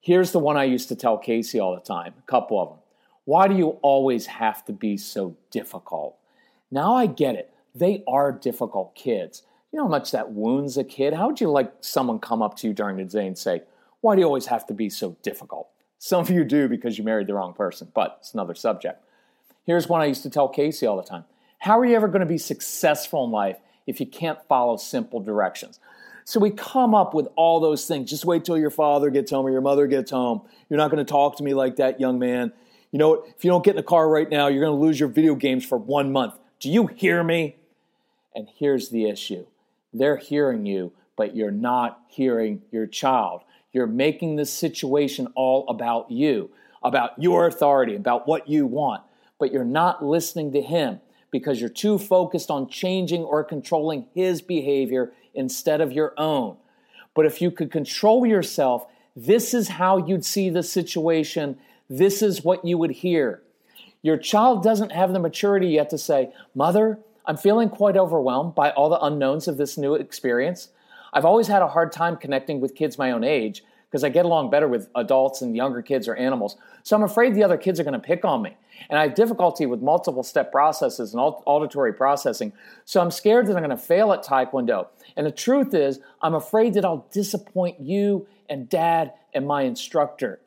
Here's 0.00 0.32
the 0.32 0.38
one 0.38 0.56
I 0.56 0.64
used 0.64 0.88
to 0.88 0.96
tell 0.96 1.18
Casey 1.18 1.58
all 1.58 1.74
the 1.74 1.80
time, 1.80 2.14
a 2.18 2.30
couple 2.30 2.60
of 2.60 2.68
them. 2.68 2.78
Why 3.24 3.48
do 3.48 3.54
you 3.54 3.78
always 3.82 4.26
have 4.26 4.64
to 4.66 4.72
be 4.72 4.96
so 4.96 5.36
difficult? 5.50 6.16
Now 6.70 6.94
I 6.94 7.06
get 7.06 7.34
it 7.34 7.52
they 7.78 8.02
are 8.06 8.32
difficult 8.32 8.94
kids. 8.94 9.42
You 9.72 9.78
know 9.78 9.84
how 9.84 9.90
much 9.90 10.10
that 10.12 10.32
wounds 10.32 10.76
a 10.76 10.84
kid? 10.84 11.14
How 11.14 11.28
would 11.28 11.40
you 11.40 11.50
like 11.50 11.72
someone 11.80 12.18
come 12.18 12.42
up 12.42 12.56
to 12.58 12.68
you 12.68 12.72
during 12.72 12.96
the 12.96 13.04
day 13.04 13.26
and 13.26 13.36
say, 13.36 13.62
Why 14.00 14.14
do 14.14 14.20
you 14.20 14.26
always 14.26 14.46
have 14.46 14.66
to 14.66 14.74
be 14.74 14.90
so 14.90 15.16
difficult? 15.22 15.68
Some 15.98 16.20
of 16.20 16.30
you 16.30 16.44
do 16.44 16.68
because 16.68 16.96
you 16.96 17.04
married 17.04 17.26
the 17.26 17.34
wrong 17.34 17.52
person, 17.52 17.90
but 17.94 18.18
it's 18.20 18.34
another 18.34 18.54
subject. 18.54 19.02
Here's 19.66 19.88
one 19.88 20.00
I 20.00 20.06
used 20.06 20.22
to 20.22 20.30
tell 20.30 20.48
Casey 20.48 20.86
all 20.86 20.96
the 20.96 21.02
time 21.02 21.24
How 21.58 21.78
are 21.78 21.84
you 21.84 21.96
ever 21.96 22.08
going 22.08 22.20
to 22.20 22.26
be 22.26 22.38
successful 22.38 23.24
in 23.24 23.30
life 23.30 23.58
if 23.86 24.00
you 24.00 24.06
can't 24.06 24.38
follow 24.48 24.76
simple 24.76 25.20
directions? 25.20 25.80
So 26.24 26.38
we 26.40 26.50
come 26.50 26.94
up 26.94 27.14
with 27.14 27.28
all 27.36 27.58
those 27.58 27.86
things. 27.86 28.10
Just 28.10 28.26
wait 28.26 28.44
till 28.44 28.58
your 28.58 28.70
father 28.70 29.08
gets 29.08 29.30
home 29.30 29.46
or 29.46 29.50
your 29.50 29.62
mother 29.62 29.86
gets 29.86 30.10
home. 30.10 30.42
You're 30.68 30.76
not 30.76 30.90
going 30.90 31.04
to 31.04 31.10
talk 31.10 31.38
to 31.38 31.42
me 31.42 31.54
like 31.54 31.76
that, 31.76 31.98
young 32.00 32.18
man. 32.18 32.52
You 32.90 32.98
know, 32.98 33.24
if 33.24 33.44
you 33.44 33.50
don't 33.50 33.64
get 33.64 33.70
in 33.70 33.76
the 33.76 33.82
car 33.82 34.08
right 34.08 34.28
now, 34.28 34.48
you're 34.48 34.62
going 34.62 34.78
to 34.78 34.86
lose 34.86 35.00
your 35.00 35.08
video 35.08 35.34
games 35.34 35.64
for 35.64 35.78
one 35.78 36.12
month. 36.12 36.34
Do 36.60 36.70
you 36.70 36.86
hear 36.86 37.24
me? 37.24 37.56
And 38.34 38.46
here's 38.56 38.90
the 38.90 39.08
issue 39.08 39.46
they're 39.92 40.18
hearing 40.18 40.66
you, 40.66 40.92
but 41.16 41.34
you're 41.34 41.50
not 41.50 42.02
hearing 42.08 42.62
your 42.70 42.86
child. 42.86 43.40
You're 43.72 43.86
making 43.86 44.36
this 44.36 44.52
situation 44.52 45.28
all 45.34 45.66
about 45.68 46.10
you, 46.10 46.50
about 46.82 47.20
your 47.20 47.46
authority, 47.46 47.94
about 47.94 48.26
what 48.26 48.48
you 48.48 48.66
want, 48.66 49.02
but 49.38 49.52
you're 49.52 49.64
not 49.64 50.04
listening 50.04 50.52
to 50.52 50.62
him 50.62 51.00
because 51.30 51.60
you're 51.60 51.68
too 51.68 51.98
focused 51.98 52.50
on 52.50 52.68
changing 52.68 53.22
or 53.22 53.44
controlling 53.44 54.06
his 54.14 54.40
behavior 54.40 55.12
instead 55.34 55.80
of 55.80 55.92
your 55.92 56.14
own. 56.16 56.56
But 57.14 57.26
if 57.26 57.42
you 57.42 57.50
could 57.50 57.70
control 57.70 58.24
yourself, 58.24 58.86
this 59.14 59.52
is 59.52 59.68
how 59.68 59.98
you'd 59.98 60.24
see 60.24 60.48
the 60.48 60.62
situation. 60.62 61.58
This 61.90 62.22
is 62.22 62.44
what 62.44 62.64
you 62.64 62.78
would 62.78 62.92
hear. 62.92 63.42
Your 64.00 64.16
child 64.16 64.62
doesn't 64.62 64.92
have 64.92 65.12
the 65.12 65.18
maturity 65.18 65.68
yet 65.68 65.90
to 65.90 65.98
say, 65.98 66.32
Mother, 66.54 67.00
I'm 67.26 67.36
feeling 67.36 67.68
quite 67.68 67.96
overwhelmed 67.96 68.54
by 68.54 68.70
all 68.70 68.88
the 68.88 69.00
unknowns 69.00 69.48
of 69.48 69.56
this 69.56 69.76
new 69.76 69.94
experience. 69.94 70.68
I've 71.12 71.24
always 71.24 71.46
had 71.46 71.62
a 71.62 71.68
hard 71.68 71.92
time 71.92 72.16
connecting 72.16 72.60
with 72.60 72.74
kids 72.74 72.98
my 72.98 73.10
own 73.10 73.24
age 73.24 73.62
because 73.90 74.04
I 74.04 74.10
get 74.10 74.24
along 74.24 74.50
better 74.50 74.68
with 74.68 74.88
adults 74.94 75.40
and 75.40 75.56
younger 75.56 75.80
kids 75.80 76.08
or 76.08 76.14
animals. 76.14 76.56
So 76.82 76.94
I'm 76.94 77.02
afraid 77.02 77.34
the 77.34 77.44
other 77.44 77.56
kids 77.56 77.80
are 77.80 77.84
going 77.84 77.94
to 77.94 77.98
pick 77.98 78.24
on 78.24 78.42
me. 78.42 78.56
And 78.90 78.98
I 78.98 79.02
have 79.04 79.14
difficulty 79.14 79.66
with 79.66 79.80
multiple 79.80 80.22
step 80.22 80.52
processes 80.52 81.14
and 81.14 81.20
auditory 81.20 81.92
processing. 81.92 82.52
So 82.84 83.00
I'm 83.00 83.10
scared 83.10 83.46
that 83.46 83.56
I'm 83.56 83.62
going 83.62 83.76
to 83.76 83.82
fail 83.82 84.12
at 84.12 84.24
Taekwondo. 84.24 84.88
And 85.16 85.26
the 85.26 85.32
truth 85.32 85.74
is, 85.74 86.00
I'm 86.22 86.34
afraid 86.34 86.74
that 86.74 86.84
I'll 86.84 87.06
disappoint 87.12 87.80
you 87.80 88.26
and 88.48 88.68
dad 88.68 89.12
and 89.32 89.46
my 89.46 89.62
instructor. 89.62 90.40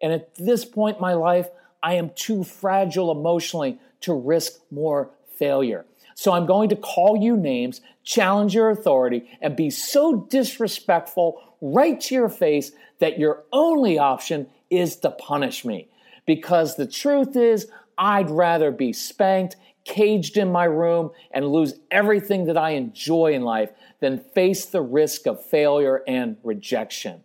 And 0.00 0.12
at 0.12 0.34
this 0.36 0.64
point 0.64 0.96
in 0.96 1.02
my 1.02 1.14
life, 1.14 1.48
I 1.82 1.94
am 1.94 2.10
too 2.14 2.44
fragile 2.44 3.10
emotionally 3.10 3.78
to 4.02 4.14
risk 4.14 4.52
more 4.70 5.10
failure. 5.36 5.84
So 6.14 6.32
I'm 6.32 6.46
going 6.46 6.68
to 6.70 6.76
call 6.76 7.16
you 7.16 7.36
names, 7.36 7.80
challenge 8.04 8.54
your 8.54 8.70
authority, 8.70 9.28
and 9.40 9.56
be 9.56 9.70
so 9.70 10.26
disrespectful 10.30 11.40
right 11.60 12.00
to 12.02 12.14
your 12.14 12.28
face 12.28 12.72
that 12.98 13.18
your 13.18 13.44
only 13.52 13.98
option 13.98 14.46
is 14.70 14.96
to 14.96 15.10
punish 15.10 15.64
me. 15.64 15.88
Because 16.26 16.76
the 16.76 16.86
truth 16.86 17.36
is, 17.36 17.68
I'd 17.98 18.30
rather 18.30 18.70
be 18.70 18.92
spanked, 18.92 19.56
caged 19.84 20.36
in 20.36 20.50
my 20.50 20.64
room, 20.64 21.10
and 21.30 21.46
lose 21.46 21.74
everything 21.90 22.46
that 22.46 22.56
I 22.56 22.70
enjoy 22.70 23.34
in 23.34 23.42
life 23.42 23.70
than 24.00 24.18
face 24.18 24.66
the 24.66 24.82
risk 24.82 25.26
of 25.26 25.44
failure 25.44 26.02
and 26.06 26.36
rejection. 26.42 27.22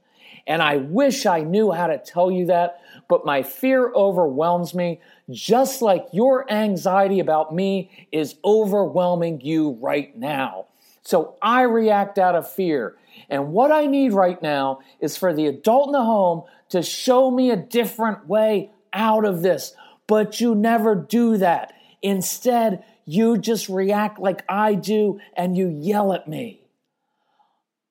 And 0.48 0.62
I 0.62 0.78
wish 0.78 1.26
I 1.26 1.42
knew 1.42 1.72
how 1.72 1.88
to 1.88 1.98
tell 1.98 2.32
you 2.32 2.48
that, 2.48 2.82
but 3.08 3.26
my 3.26 3.44
fear 3.44 3.92
overwhelms 3.94 4.74
me, 4.74 5.00
just 5.32 5.82
like 5.82 6.08
your 6.12 6.52
anxiety 6.52 7.20
about 7.20 7.54
me 7.54 8.08
is 8.12 8.36
overwhelming 8.44 9.42
you 9.42 9.78
right 9.82 10.16
now. 10.18 10.66
So 11.04 11.36
I 11.42 11.64
react 11.64 12.18
out 12.18 12.36
of 12.36 12.52
fear. 12.52 12.96
And 13.30 13.52
what 13.52 13.72
I 13.72 13.86
need 13.86 14.14
right 14.14 14.42
now 14.42 14.80
is 15.00 15.18
for 15.18 15.34
the 15.34 15.48
adult 15.48 15.88
in 15.88 15.94
the 15.94 16.04
home 16.04 16.44
to 16.70 16.82
show 16.82 17.32
me 17.32 17.52
a 17.52 17.56
different 17.56 18.28
way 18.28 18.72
out 18.94 19.26
of 19.26 19.42
this. 19.42 19.74
But 20.08 20.40
you 20.40 20.56
never 20.56 20.96
do 20.96 21.38
that. 21.38 21.74
Instead, 22.02 22.84
you 23.06 23.38
just 23.38 23.70
react 23.70 24.20
like 24.20 24.44
I 24.48 24.76
do 24.76 25.20
and 25.36 25.58
you 25.58 25.68
yell 25.68 26.14
at 26.14 26.28
me. 26.28 26.62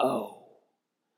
Oh. 0.00 0.36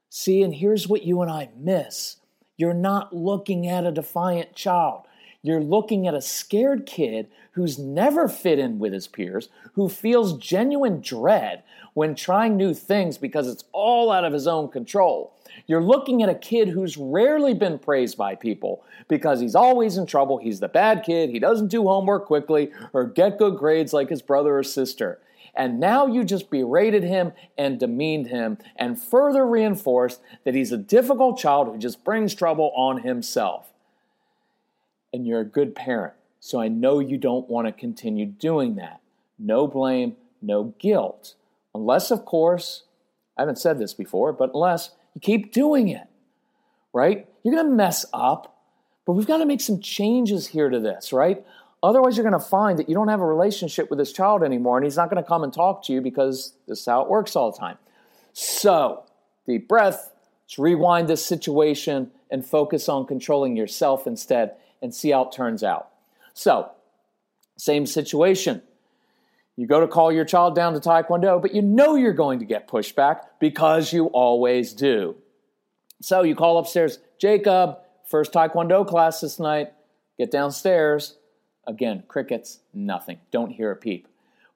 See, 0.09 0.43
and 0.43 0.55
here's 0.55 0.89
what 0.89 1.05
you 1.05 1.23
and 1.23 1.31
I 1.31 1.51
miss 1.57 2.17
you're 2.57 2.75
not 2.75 3.17
looking 3.17 3.67
at 3.67 3.87
a 3.87 3.93
defiant 3.93 4.55
child. 4.55 5.07
You're 5.43 5.63
looking 5.63 6.07
at 6.07 6.13
a 6.13 6.21
scared 6.21 6.85
kid 6.85 7.29
who's 7.53 7.79
never 7.79 8.29
fit 8.29 8.59
in 8.59 8.79
with 8.79 8.93
his 8.93 9.07
peers, 9.07 9.49
who 9.73 9.89
feels 9.89 10.37
genuine 10.37 11.01
dread 11.01 11.63
when 11.95 12.15
trying 12.15 12.57
new 12.57 12.75
things 12.75 13.17
because 13.17 13.49
it's 13.49 13.65
all 13.73 14.13
out 14.13 14.27
of 14.27 14.35
his 14.35 14.47
own 14.47 14.69
control. 14.69 15.35
You're 15.67 15.83
looking 15.83 16.23
at 16.23 16.29
a 16.29 16.35
kid 16.35 16.69
who's 16.69 16.99
rarely 16.99 17.55
been 17.55 17.79
praised 17.79 18.19
by 18.19 18.35
people 18.35 18.85
because 19.09 19.41
he's 19.41 19.55
always 19.55 19.97
in 19.97 20.05
trouble. 20.05 20.37
He's 20.37 20.61
the 20.61 20.69
bad 20.69 21.05
kid. 21.05 21.31
He 21.31 21.39
doesn't 21.39 21.69
do 21.69 21.85
homework 21.85 22.27
quickly 22.27 22.71
or 22.93 23.05
get 23.05 23.39
good 23.39 23.57
grades 23.57 23.95
like 23.95 24.11
his 24.11 24.23
brother 24.23 24.59
or 24.59 24.63
sister. 24.63 25.21
And 25.55 25.81
now 25.81 26.07
you 26.07 26.23
just 26.23 26.51
berated 26.51 27.03
him 27.03 27.33
and 27.57 27.81
demeaned 27.81 28.27
him 28.27 28.59
and 28.77 29.01
further 29.01 29.47
reinforced 29.47 30.21
that 30.45 30.55
he's 30.55 30.71
a 30.71 30.77
difficult 30.77 31.39
child 31.39 31.69
who 31.69 31.79
just 31.79 32.05
brings 32.05 32.35
trouble 32.35 32.73
on 32.77 32.99
himself. 32.99 33.70
And 35.13 35.27
you're 35.27 35.41
a 35.41 35.45
good 35.45 35.75
parent, 35.75 36.15
so 36.39 36.61
I 36.61 36.69
know 36.69 37.01
you 37.01 37.19
don't 37.19 37.49
want 37.49 37.67
to 37.67 37.73
continue 37.73 38.27
doing 38.27 38.77
that. 38.77 39.01
No 39.39 39.67
blame, 39.67 40.17
no 40.41 40.75
guilt. 40.79 41.35
Unless, 41.75 42.11
of 42.11 42.25
course, 42.25 42.85
I 43.37 43.43
haven't 43.43 43.59
said 43.59 43.79
this 43.79 43.95
before, 43.95 44.33
but 44.33 44.51
unless 44.55 44.91
you 45.15 45.21
keep 45.21 45.53
doing 45.53 45.89
it, 45.89 46.07
right? 46.93 47.29
You're 47.43 47.55
going 47.55 47.67
to 47.67 47.75
mess 47.75 48.05
up, 48.13 48.63
but 49.07 49.13
we've 49.15 49.27
got 49.27 49.39
to 49.39 49.47
make 49.47 49.61
some 49.61 49.81
changes 49.81 50.49
here 50.49 50.69
to 50.69 50.79
this, 50.79 51.13
right? 51.13 51.45
Otherwise, 51.83 52.17
you're 52.17 52.29
going 52.29 52.39
to 52.39 52.47
find 52.47 52.79
that 52.79 52.89
you 52.89 52.95
don't 52.95 53.09
have 53.09 53.21
a 53.21 53.27
relationship 53.27 53.89
with 53.89 53.99
this 53.99 54.13
child 54.13 54.43
anymore, 54.43 54.77
and 54.77 54.85
he's 54.85 54.97
not 54.97 55.09
going 55.11 55.23
to 55.23 55.27
come 55.27 55.43
and 55.43 55.53
talk 55.53 55.85
to 55.85 55.93
you 55.93 56.01
because 56.01 56.53
this 56.69 56.81
is 56.81 56.87
how 56.87 57.01
it 57.01 57.09
works 57.09 57.35
all 57.35 57.51
the 57.51 57.59
time. 57.59 57.79
So, 58.33 59.05
deep 59.47 59.67
breath, 59.67 60.13
let's 60.45 60.59
rewind 60.59 61.09
this 61.09 61.25
situation 61.25 62.11
and 62.31 62.45
focus 62.45 62.89
on 62.89 63.07
controlling 63.07 63.57
yourself 63.57 64.07
instead 64.07 64.53
and 64.83 64.95
see 64.95 65.11
how 65.11 65.25
it 65.25 65.33
turns 65.33 65.63
out. 65.63 65.91
So, 66.35 66.71
same 67.57 67.87
situation. 67.87 68.63
You 69.57 69.67
go 69.67 69.81
to 69.81 69.89
call 69.89 70.11
your 70.11 70.25
child 70.25 70.55
down 70.55 70.73
to 70.73 70.81
Taekwondo, 70.81 71.41
but 71.43 71.55
you 71.55 71.61
know 71.61 71.95
you're 71.95 72.15
going 72.15 72.39
to 72.39 72.47
get 72.47 72.67
pushback 72.67 73.25
because 73.39 73.93
you 73.93 74.07
always 74.07 74.73
do. 74.73 75.17
So 76.01 76.23
you 76.23 76.35
call 76.35 76.57
upstairs, 76.57 76.99
Jacob, 77.19 77.79
first 78.07 78.33
Taekwondo 78.33 78.87
class 78.87 79.21
this 79.21 79.39
night. 79.39 79.73
Get 80.19 80.31
downstairs. 80.31 81.17
Again, 81.67 82.05
crickets, 82.09 82.61
nothing. 82.73 83.19
Don't 83.31 83.51
hear 83.51 83.71
a 83.71 83.77
peep. 83.77 84.09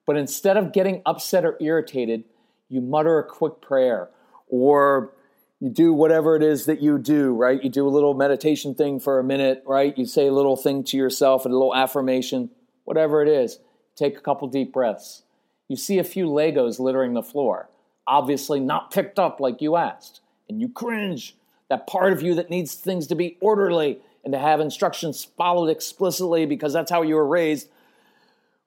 But 0.06 0.16
instead 0.16 0.56
of 0.56 0.72
getting 0.72 1.02
upset 1.04 1.44
or 1.44 1.56
irritated, 1.60 2.24
you 2.68 2.80
mutter 2.80 3.18
a 3.18 3.24
quick 3.24 3.60
prayer 3.60 4.08
or 4.48 5.12
you 5.60 5.70
do 5.70 5.92
whatever 5.92 6.36
it 6.36 6.42
is 6.42 6.66
that 6.66 6.82
you 6.82 6.98
do, 6.98 7.32
right? 7.32 7.62
You 7.62 7.70
do 7.70 7.86
a 7.86 7.90
little 7.90 8.14
meditation 8.14 8.74
thing 8.74 9.00
for 9.00 9.18
a 9.18 9.24
minute, 9.24 9.62
right? 9.66 9.96
You 9.96 10.04
say 10.04 10.26
a 10.26 10.32
little 10.32 10.56
thing 10.56 10.84
to 10.84 10.96
yourself, 10.96 11.46
a 11.46 11.48
little 11.48 11.74
affirmation, 11.74 12.50
whatever 12.84 13.22
it 13.22 13.28
is. 13.28 13.58
Take 13.96 14.18
a 14.18 14.20
couple 14.20 14.48
deep 14.48 14.72
breaths. 14.72 15.22
You 15.68 15.76
see 15.76 15.98
a 15.98 16.04
few 16.04 16.26
Legos 16.26 16.78
littering 16.78 17.14
the 17.14 17.22
floor, 17.22 17.70
obviously 18.06 18.60
not 18.60 18.90
picked 18.90 19.18
up 19.18 19.40
like 19.40 19.62
you 19.62 19.76
asked, 19.76 20.20
and 20.48 20.60
you 20.60 20.68
cringe. 20.68 21.36
That 21.70 21.86
part 21.86 22.12
of 22.12 22.20
you 22.20 22.34
that 22.34 22.50
needs 22.50 22.74
things 22.74 23.06
to 23.06 23.14
be 23.14 23.38
orderly 23.40 24.00
and 24.22 24.32
to 24.32 24.38
have 24.38 24.60
instructions 24.60 25.24
followed 25.24 25.68
explicitly 25.68 26.44
because 26.44 26.72
that's 26.72 26.90
how 26.90 27.02
you 27.02 27.14
were 27.14 27.26
raised, 27.26 27.68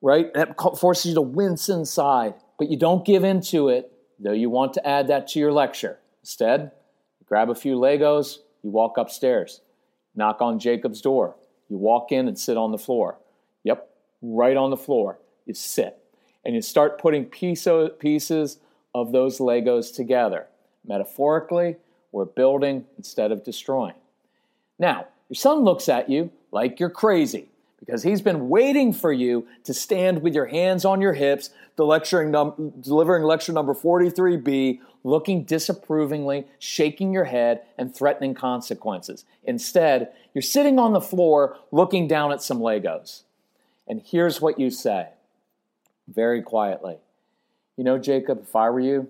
right? 0.01 0.33
That 0.33 0.59
forces 0.77 1.05
you 1.05 1.15
to 1.15 1.21
wince 1.21 1.69
inside, 1.69 2.33
but 2.57 2.69
you 2.69 2.77
don't 2.77 3.05
give 3.05 3.23
in 3.23 3.41
to 3.41 3.69
it, 3.69 3.91
though 4.19 4.31
you 4.31 4.49
want 4.49 4.73
to 4.73 4.87
add 4.87 5.07
that 5.09 5.27
to 5.29 5.39
your 5.39 5.51
lecture. 5.51 5.99
Instead, 6.23 6.71
grab 7.27 7.49
a 7.49 7.55
few 7.55 7.75
Legos, 7.75 8.39
you 8.63 8.69
walk 8.69 8.97
upstairs, 8.97 9.61
knock 10.15 10.41
on 10.41 10.59
Jacob's 10.59 11.01
door, 11.01 11.35
you 11.69 11.77
walk 11.77 12.11
in 12.11 12.27
and 12.27 12.37
sit 12.39 12.57
on 12.57 12.71
the 12.71 12.77
floor. 12.77 13.17
Yep, 13.63 13.89
right 14.21 14.55
on 14.55 14.69
the 14.69 14.77
floor. 14.77 15.19
You 15.45 15.53
sit 15.53 15.97
and 16.45 16.55
you 16.55 16.61
start 16.61 16.99
putting 16.99 17.25
pieces 17.25 18.59
of 18.95 19.11
those 19.11 19.39
Legos 19.39 19.93
together. 19.93 20.47
Metaphorically, 20.85 21.75
we're 22.11 22.25
building 22.25 22.85
instead 22.97 23.31
of 23.31 23.43
destroying. 23.43 23.95
Now, 24.79 25.07
your 25.29 25.35
son 25.35 25.59
looks 25.59 25.89
at 25.89 26.09
you 26.09 26.31
like 26.51 26.79
you're 26.79 26.89
crazy 26.89 27.49
because 27.79 28.03
he's 28.03 28.21
been 28.21 28.49
waiting 28.49 28.91
for 28.91 29.11
you 29.11 29.47
to 29.63 29.73
stand 29.73 30.21
with 30.21 30.33
your 30.33 30.47
hands 30.47 30.83
on 30.83 30.99
your 30.99 31.13
hips, 31.13 31.51
num- 31.77 32.73
delivering 32.81 33.23
lecture 33.23 33.53
number 33.53 33.73
43B, 33.73 34.79
looking 35.03 35.43
disapprovingly, 35.43 36.47
shaking 36.59 37.13
your 37.13 37.25
head, 37.25 37.61
and 37.77 37.95
threatening 37.95 38.33
consequences. 38.33 39.25
Instead, 39.43 40.11
you're 40.33 40.41
sitting 40.41 40.79
on 40.79 40.93
the 40.93 41.01
floor 41.01 41.57
looking 41.71 42.07
down 42.07 42.31
at 42.31 42.41
some 42.41 42.59
Legos. 42.59 43.23
And 43.87 44.01
here's 44.03 44.41
what 44.41 44.59
you 44.59 44.69
say 44.69 45.09
very 46.07 46.41
quietly 46.41 46.97
You 47.77 47.83
know, 47.83 47.97
Jacob, 47.97 48.41
if 48.43 48.55
I 48.55 48.69
were 48.69 48.79
you, 48.79 49.09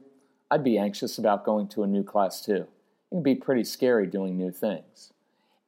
I'd 0.51 0.63
be 0.63 0.77
anxious 0.77 1.17
about 1.17 1.45
going 1.45 1.67
to 1.69 1.83
a 1.83 1.87
new 1.87 2.03
class 2.03 2.43
too. 2.43 2.67
It 3.11 3.15
can 3.15 3.23
be 3.23 3.35
pretty 3.35 3.63
scary 3.63 4.07
doing 4.07 4.37
new 4.37 4.51
things. 4.51 5.13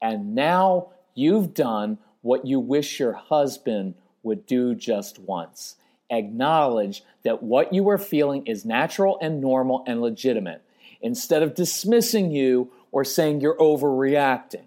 And 0.01 0.35
now 0.35 0.89
you've 1.15 1.53
done 1.53 1.97
what 2.21 2.45
you 2.45 2.59
wish 2.59 2.99
your 2.99 3.13
husband 3.13 3.95
would 4.23 4.45
do 4.45 4.75
just 4.75 5.19
once. 5.19 5.75
Acknowledge 6.09 7.03
that 7.23 7.43
what 7.43 7.73
you 7.73 7.87
are 7.89 7.97
feeling 7.97 8.45
is 8.47 8.65
natural 8.65 9.17
and 9.21 9.39
normal 9.39 9.83
and 9.87 10.01
legitimate 10.01 10.61
instead 11.01 11.43
of 11.43 11.55
dismissing 11.55 12.31
you 12.31 12.71
or 12.91 13.03
saying 13.03 13.41
you're 13.41 13.57
overreacting. 13.57 14.65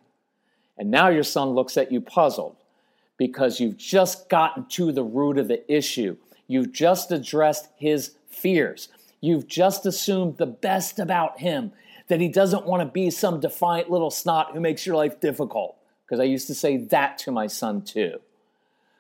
And 0.78 0.90
now 0.90 1.08
your 1.08 1.24
son 1.24 1.50
looks 1.50 1.76
at 1.76 1.92
you 1.92 2.00
puzzled 2.00 2.56
because 3.18 3.60
you've 3.60 3.76
just 3.76 4.28
gotten 4.28 4.66
to 4.66 4.92
the 4.92 5.02
root 5.04 5.38
of 5.38 5.48
the 5.48 5.70
issue. 5.72 6.16
You've 6.46 6.72
just 6.72 7.12
addressed 7.12 7.68
his 7.76 8.12
fears. 8.28 8.88
You've 9.20 9.46
just 9.46 9.86
assumed 9.86 10.38
the 10.38 10.46
best 10.46 10.98
about 10.98 11.38
him, 11.38 11.72
that 12.08 12.20
he 12.20 12.28
doesn't 12.28 12.66
want 12.66 12.80
to 12.80 12.86
be 12.86 13.10
some 13.10 13.40
defiant 13.40 13.90
little 13.90 14.10
snot 14.10 14.52
who 14.52 14.60
makes 14.60 14.84
your 14.84 14.96
life 14.96 15.20
difficult. 15.20 15.76
Because 16.04 16.20
I 16.20 16.24
used 16.24 16.46
to 16.48 16.54
say 16.54 16.76
that 16.76 17.18
to 17.18 17.30
my 17.30 17.46
son 17.46 17.82
too. 17.82 18.20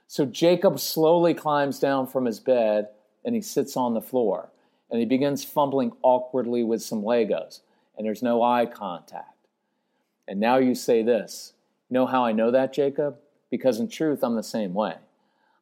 So 0.06 0.26
Jacob 0.26 0.78
slowly 0.78 1.34
climbs 1.34 1.78
down 1.78 2.06
from 2.06 2.26
his 2.26 2.40
bed 2.40 2.88
and 3.24 3.34
he 3.34 3.40
sits 3.40 3.76
on 3.76 3.94
the 3.94 4.00
floor 4.00 4.50
and 4.90 5.00
he 5.00 5.06
begins 5.06 5.44
fumbling 5.44 5.92
awkwardly 6.02 6.62
with 6.64 6.82
some 6.82 7.02
Legos 7.02 7.60
and 7.96 8.06
there's 8.06 8.22
no 8.22 8.42
eye 8.42 8.66
contact. 8.66 9.28
And 10.28 10.38
now 10.38 10.58
you 10.58 10.74
say 10.74 11.02
this. 11.02 11.54
You 11.88 11.94
know 11.94 12.06
how 12.06 12.24
I 12.24 12.32
know 12.32 12.50
that, 12.50 12.72
Jacob? 12.72 13.16
because 13.52 13.78
in 13.78 13.86
truth, 13.86 14.24
I'm 14.24 14.34
the 14.34 14.42
same 14.42 14.72
way. 14.72 14.94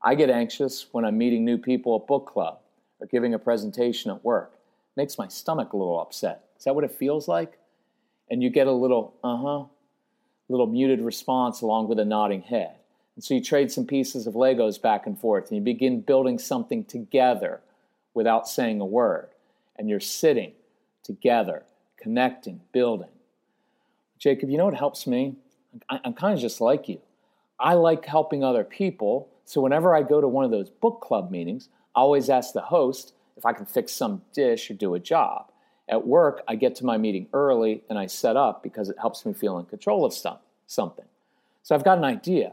I 0.03 0.15
get 0.15 0.31
anxious 0.31 0.87
when 0.93 1.05
I'm 1.05 1.19
meeting 1.19 1.45
new 1.45 1.59
people 1.59 1.97
at 1.97 2.07
book 2.07 2.25
club 2.25 2.61
or 3.01 3.09
giving 3.09 3.35
a 3.35 3.39
presentation 3.39 4.13
at 4.13 4.25
work. 4.25 4.53
It 4.55 5.01
makes 5.01 5.19
my 5.19 5.27
stomach 5.27 5.73
a 5.73 5.77
little 5.77 6.01
upset. 6.01 6.45
Is 6.57 6.65
that 6.65 6.75
what 6.75 6.85
it 6.85 6.93
feels 6.93 7.27
like? 7.27 7.59
And 8.31 8.43
you 8.45 8.49
get 8.49 8.69
a 8.69 8.73
little, 8.73 9.15
uh 9.25 9.37
huh, 9.37 9.65
little 10.51 10.67
muted 10.67 11.01
response 11.01 11.61
along 11.61 11.89
with 11.89 11.99
a 11.99 12.05
nodding 12.05 12.43
head. 12.43 12.77
And 13.15 13.25
so 13.25 13.35
you 13.35 13.43
trade 13.43 13.71
some 13.71 13.87
pieces 13.87 14.27
of 14.27 14.35
Legos 14.35 14.81
back 14.81 15.07
and 15.07 15.19
forth 15.19 15.49
and 15.49 15.57
you 15.57 15.63
begin 15.63 16.01
building 16.01 16.39
something 16.39 16.85
together 16.85 17.61
without 18.15 18.49
saying 18.49 18.81
a 18.81 18.87
word. 18.87 19.29
And 19.77 19.89
you're 19.89 20.01
sitting 20.01 20.53
together, 21.03 21.65
connecting, 21.99 22.61
building. 22.73 23.09
Jacob, 24.19 24.51
you 24.51 24.59
know 24.59 24.67
what 24.67 24.75
helps 24.75 25.07
me? 25.07 25.37
I'm 25.89 26.15
kind 26.15 26.35
of 26.35 26.41
just 26.41 26.61
like 26.61 26.89
you. 26.89 27.01
I 27.59 27.75
like 27.75 28.05
helping 28.05 28.43
other 28.43 28.65
people. 28.65 29.29
So 29.45 29.61
whenever 29.61 29.95
I 29.95 30.03
go 30.03 30.21
to 30.21 30.29
one 30.29 30.45
of 30.45 30.51
those 30.51 30.71
book 30.71 31.01
club 31.01 31.31
meetings, 31.31 31.69
I 31.95 32.01
always 32.01 32.29
ask 32.29 32.53
the 32.53 32.61
host 32.61 33.15
if 33.37 33.47
I 33.47 33.53
can 33.53 33.67
fix 33.67 33.93
some 33.93 34.23
dish 34.33 34.71
or 34.71 34.75
do 34.75 34.95
a 34.95 34.99
job. 34.99 35.51
At 35.91 36.07
work, 36.07 36.43
I 36.47 36.55
get 36.55 36.77
to 36.77 36.85
my 36.87 36.97
meeting 36.97 37.27
early 37.33 37.83
and 37.91 37.99
I 37.99 38.07
set 38.07 38.37
up 38.37 38.63
because 38.63 38.89
it 38.89 38.97
helps 38.99 39.27
me 39.27 39.35
feel 39.35 39.59
in 39.59 39.67
control 39.67 40.05
of 40.05 40.15
stuff, 40.15 40.39
something. 40.67 41.05
So 41.63 41.75
I've 41.75 41.85
got 41.85 41.99
an 41.99 42.05
idea. 42.05 42.53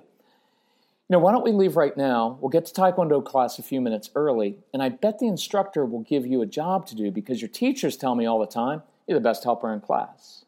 You 1.07 1.13
know, 1.13 1.19
why 1.19 1.31
don't 1.31 1.43
we 1.43 1.51
leave 1.51 1.77
right 1.77 1.95
now? 1.95 2.37
We'll 2.41 2.49
get 2.49 2.65
to 2.65 2.73
Taekwondo 2.73 3.23
class 3.23 3.59
a 3.59 3.63
few 3.63 3.79
minutes 3.79 4.09
early, 4.13 4.57
and 4.73 4.83
I 4.83 4.89
bet 4.89 5.19
the 5.19 5.27
instructor 5.27 5.85
will 5.85 6.01
give 6.01 6.27
you 6.27 6.41
a 6.41 6.45
job 6.45 6.85
to 6.87 6.95
do 6.95 7.11
because 7.11 7.41
your 7.41 7.47
teachers 7.47 7.95
tell 7.95 8.15
me 8.15 8.25
all 8.25 8.39
the 8.39 8.45
time 8.45 8.81
you're 9.07 9.17
the 9.17 9.23
best 9.23 9.43
helper 9.43 9.71
in 9.71 9.79
class. 9.79 10.43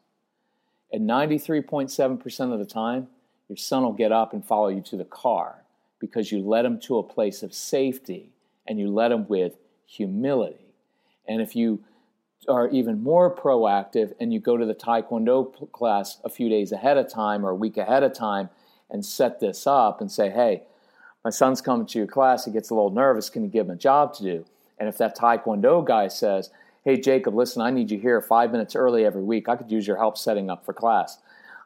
And 0.92 1.08
93.7% 1.08 2.52
of 2.52 2.58
the 2.58 2.66
time, 2.66 3.08
your 3.48 3.56
son 3.56 3.84
will 3.84 3.92
get 3.92 4.12
up 4.12 4.32
and 4.32 4.44
follow 4.44 4.68
you 4.68 4.82
to 4.82 4.96
the 4.96 5.04
car 5.04 5.64
because 5.98 6.30
you 6.30 6.40
led 6.40 6.64
him 6.64 6.78
to 6.80 6.98
a 6.98 7.02
place 7.02 7.42
of 7.42 7.54
safety 7.54 8.30
and 8.66 8.78
you 8.78 8.90
led 8.90 9.12
him 9.12 9.26
with 9.28 9.56
humility. 9.86 10.74
And 11.26 11.40
if 11.40 11.56
you 11.56 11.82
are 12.48 12.68
even 12.70 13.02
more 13.02 13.34
proactive 13.34 14.12
and 14.18 14.32
you 14.32 14.40
go 14.40 14.56
to 14.56 14.64
the 14.64 14.74
Taekwondo 14.74 15.70
class 15.72 16.18
a 16.24 16.28
few 16.28 16.48
days 16.48 16.72
ahead 16.72 16.96
of 16.96 17.10
time 17.12 17.44
or 17.44 17.50
a 17.50 17.54
week 17.54 17.76
ahead 17.76 18.02
of 18.02 18.14
time 18.14 18.48
and 18.90 19.04
set 19.04 19.40
this 19.40 19.66
up 19.66 20.00
and 20.00 20.10
say, 20.10 20.30
hey, 20.30 20.62
my 21.24 21.30
son's 21.30 21.60
coming 21.60 21.86
to 21.86 21.98
your 21.98 22.06
class, 22.06 22.46
he 22.46 22.50
gets 22.50 22.70
a 22.70 22.74
little 22.74 22.90
nervous, 22.90 23.28
can 23.28 23.42
you 23.42 23.48
give 23.48 23.66
him 23.66 23.72
a 23.72 23.76
job 23.76 24.14
to 24.14 24.22
do? 24.22 24.44
And 24.78 24.88
if 24.88 24.96
that 24.98 25.16
Taekwondo 25.16 25.86
guy 25.86 26.08
says, 26.08 26.50
hey, 26.82 26.98
Jacob, 26.98 27.34
listen, 27.34 27.60
I 27.60 27.70
need 27.70 27.90
you 27.90 27.98
here 27.98 28.20
five 28.22 28.50
minutes 28.50 28.74
early 28.74 29.04
every 29.04 29.22
week, 29.22 29.48
I 29.48 29.56
could 29.56 29.70
use 29.70 29.86
your 29.86 29.98
help 29.98 30.16
setting 30.16 30.48
up 30.48 30.64
for 30.64 30.72
class. 30.72 31.18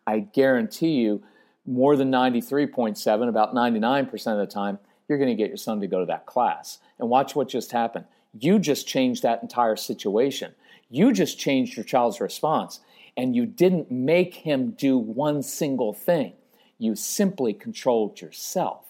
I 0.07 0.21
guarantee 0.21 0.97
you, 0.97 1.23
more 1.67 1.97
than 1.97 2.11
93.7, 2.11 3.29
about 3.29 3.55
99% 3.55 4.13
of 4.27 4.39
the 4.39 4.47
time, 4.47 4.79
you're 5.09 5.19
going 5.19 5.31
to 5.31 5.37
get 5.37 5.49
your 5.49 5.57
son 5.57 5.81
to 5.81 5.87
go 5.87 6.01
to 6.01 6.07
that 6.07 6.27
class. 6.27 6.79
And 6.99 7.09
watch 7.09 7.35
what 7.35 7.49
just 7.49 7.73
happened. 7.73 8.05
You 8.39 8.59
just 8.59 8.87
changed 8.87 9.23
that 9.23 9.41
entire 9.43 9.77
situation. 9.77 10.53
You 10.95 11.13
just 11.13 11.41
changed 11.41 11.77
your 11.77 11.85
child's 11.85 12.21
response. 12.21 12.79
And 13.17 13.35
you 13.35 13.47
didn't 13.47 13.91
make 13.91 14.35
him 14.35 14.71
do 14.71 14.97
one 14.97 15.43
single 15.43 15.93
thing. 15.93 16.35
You 16.79 16.95
simply 16.95 17.53
controlled 17.53 18.21
yourself. 18.21 18.85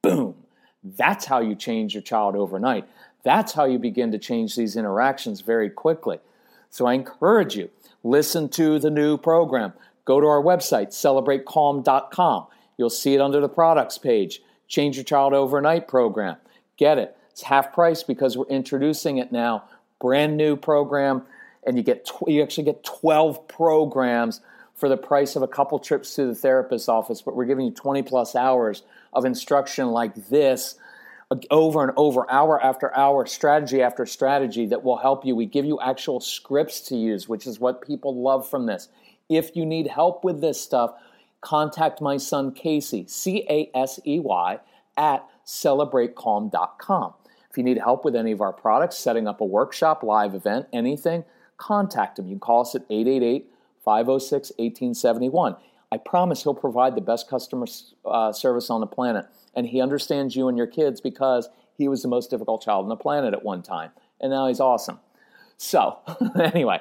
Boom. 0.00 0.36
That's 0.84 1.24
how 1.24 1.40
you 1.40 1.56
change 1.56 1.92
your 1.92 2.02
child 2.04 2.36
overnight. 2.36 2.86
That's 3.24 3.52
how 3.52 3.64
you 3.64 3.80
begin 3.80 4.12
to 4.12 4.18
change 4.18 4.54
these 4.54 4.76
interactions 4.76 5.40
very 5.40 5.70
quickly. 5.70 6.18
So 6.70 6.86
I 6.86 6.94
encourage 6.94 7.56
you, 7.56 7.70
listen 8.04 8.48
to 8.50 8.78
the 8.78 8.90
new 8.90 9.16
program. 9.16 9.72
Go 10.04 10.20
to 10.20 10.26
our 10.26 10.42
website, 10.42 10.88
celebratecalm.com. 10.88 12.46
You'll 12.76 12.90
see 12.90 13.14
it 13.14 13.20
under 13.20 13.40
the 13.40 13.48
products 13.48 13.98
page. 13.98 14.40
Change 14.68 14.96
Your 14.96 15.04
Child 15.04 15.34
Overnight 15.34 15.88
program. 15.88 16.36
Get 16.76 16.98
it. 16.98 17.16
It's 17.30 17.42
half 17.42 17.72
price 17.72 18.04
because 18.04 18.36
we're 18.36 18.46
introducing 18.46 19.18
it 19.18 19.32
now. 19.32 19.64
Brand 20.04 20.36
new 20.36 20.54
program, 20.54 21.22
and 21.66 21.78
you 21.78 21.82
get 21.82 22.04
tw- 22.04 22.28
you 22.28 22.42
actually 22.42 22.64
get 22.64 22.84
12 22.84 23.48
programs 23.48 24.42
for 24.74 24.90
the 24.90 24.98
price 24.98 25.34
of 25.34 25.40
a 25.40 25.48
couple 25.48 25.78
trips 25.78 26.14
to 26.16 26.26
the 26.26 26.34
therapist's 26.34 26.90
office, 26.90 27.22
but 27.22 27.34
we're 27.34 27.46
giving 27.46 27.64
you 27.64 27.72
20 27.72 28.02
plus 28.02 28.36
hours 28.36 28.82
of 29.14 29.24
instruction 29.24 29.86
like 29.92 30.14
this 30.28 30.74
over 31.50 31.82
and 31.82 31.92
over, 31.96 32.30
hour 32.30 32.62
after 32.62 32.94
hour, 32.94 33.24
strategy 33.24 33.80
after 33.80 34.04
strategy 34.04 34.66
that 34.66 34.84
will 34.84 34.98
help 34.98 35.24
you. 35.24 35.34
We 35.34 35.46
give 35.46 35.64
you 35.64 35.80
actual 35.80 36.20
scripts 36.20 36.82
to 36.88 36.96
use, 36.96 37.26
which 37.26 37.46
is 37.46 37.58
what 37.58 37.80
people 37.80 38.22
love 38.22 38.46
from 38.46 38.66
this. 38.66 38.90
If 39.30 39.56
you 39.56 39.64
need 39.64 39.86
help 39.86 40.22
with 40.22 40.42
this 40.42 40.60
stuff, 40.60 40.92
contact 41.40 42.02
my 42.02 42.18
son 42.18 42.52
Casey, 42.52 43.06
C 43.08 43.46
A 43.48 43.70
S 43.74 44.00
E 44.04 44.20
Y, 44.20 44.58
at 44.98 45.26
celebratecalm.com. 45.46 47.14
If 47.54 47.58
you 47.58 47.62
need 47.62 47.78
help 47.78 48.04
with 48.04 48.16
any 48.16 48.32
of 48.32 48.40
our 48.40 48.52
products, 48.52 48.98
setting 48.98 49.28
up 49.28 49.40
a 49.40 49.44
workshop, 49.44 50.02
live 50.02 50.34
event, 50.34 50.66
anything, 50.72 51.24
contact 51.56 52.18
him. 52.18 52.26
You 52.26 52.32
can 52.32 52.40
call 52.40 52.62
us 52.62 52.74
at 52.74 52.82
888 52.90 53.48
506 53.84 54.48
1871. 54.58 55.54
I 55.92 55.98
promise 55.98 56.42
he'll 56.42 56.52
provide 56.52 56.96
the 56.96 57.00
best 57.00 57.30
customer 57.30 57.66
uh, 58.04 58.32
service 58.32 58.70
on 58.70 58.80
the 58.80 58.88
planet. 58.88 59.26
And 59.54 59.68
he 59.68 59.80
understands 59.80 60.34
you 60.34 60.48
and 60.48 60.58
your 60.58 60.66
kids 60.66 61.00
because 61.00 61.48
he 61.78 61.86
was 61.86 62.02
the 62.02 62.08
most 62.08 62.28
difficult 62.28 62.60
child 62.60 62.86
on 62.86 62.88
the 62.88 62.96
planet 62.96 63.32
at 63.32 63.44
one 63.44 63.62
time. 63.62 63.92
And 64.20 64.32
now 64.32 64.48
he's 64.48 64.58
awesome. 64.58 64.98
So, 65.56 66.00
anyway, 66.42 66.80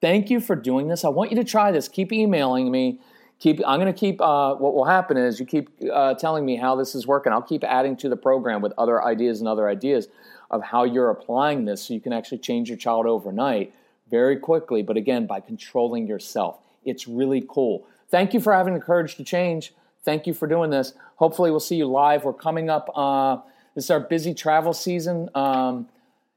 thank 0.00 0.30
you 0.30 0.38
for 0.38 0.54
doing 0.54 0.86
this. 0.86 1.04
I 1.04 1.08
want 1.08 1.32
you 1.32 1.36
to 1.38 1.44
try 1.44 1.72
this. 1.72 1.88
Keep 1.88 2.12
emailing 2.12 2.70
me. 2.70 3.00
Keep. 3.44 3.60
I'm 3.66 3.78
going 3.78 3.92
to 3.92 3.98
keep. 3.98 4.22
Uh, 4.22 4.54
what 4.54 4.72
will 4.72 4.86
happen 4.86 5.18
is 5.18 5.38
you 5.38 5.44
keep 5.44 5.68
uh, 5.92 6.14
telling 6.14 6.46
me 6.46 6.56
how 6.56 6.76
this 6.76 6.94
is 6.94 7.06
working. 7.06 7.30
I'll 7.30 7.42
keep 7.42 7.62
adding 7.62 7.94
to 7.98 8.08
the 8.08 8.16
program 8.16 8.62
with 8.62 8.72
other 8.78 9.04
ideas 9.04 9.40
and 9.40 9.46
other 9.46 9.68
ideas 9.68 10.08
of 10.50 10.62
how 10.62 10.84
you're 10.84 11.10
applying 11.10 11.66
this, 11.66 11.82
so 11.82 11.92
you 11.92 12.00
can 12.00 12.14
actually 12.14 12.38
change 12.38 12.70
your 12.70 12.78
child 12.78 13.04
overnight 13.04 13.74
very 14.10 14.38
quickly. 14.38 14.82
But 14.82 14.96
again, 14.96 15.26
by 15.26 15.40
controlling 15.40 16.06
yourself, 16.06 16.56
it's 16.86 17.06
really 17.06 17.44
cool. 17.46 17.86
Thank 18.08 18.32
you 18.32 18.40
for 18.40 18.50
having 18.54 18.72
the 18.72 18.80
courage 18.80 19.16
to 19.16 19.24
change. 19.24 19.74
Thank 20.06 20.26
you 20.26 20.32
for 20.32 20.48
doing 20.48 20.70
this. 20.70 20.94
Hopefully, 21.16 21.50
we'll 21.50 21.60
see 21.60 21.76
you 21.76 21.86
live. 21.86 22.24
We're 22.24 22.32
coming 22.32 22.70
up. 22.70 22.90
Uh, 22.94 23.40
this 23.74 23.84
is 23.84 23.90
our 23.90 24.00
busy 24.00 24.32
travel 24.32 24.72
season. 24.72 25.28
Um, 25.34 25.86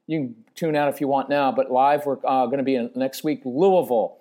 you 0.06 0.18
can 0.18 0.44
tune 0.54 0.76
out 0.76 0.90
if 0.90 1.00
you 1.00 1.08
want 1.08 1.30
now, 1.30 1.52
but 1.52 1.70
live, 1.70 2.04
we're 2.04 2.18
uh, 2.22 2.44
going 2.44 2.58
to 2.58 2.64
be 2.64 2.74
in, 2.74 2.90
next 2.94 3.24
week, 3.24 3.40
Louisville. 3.46 4.17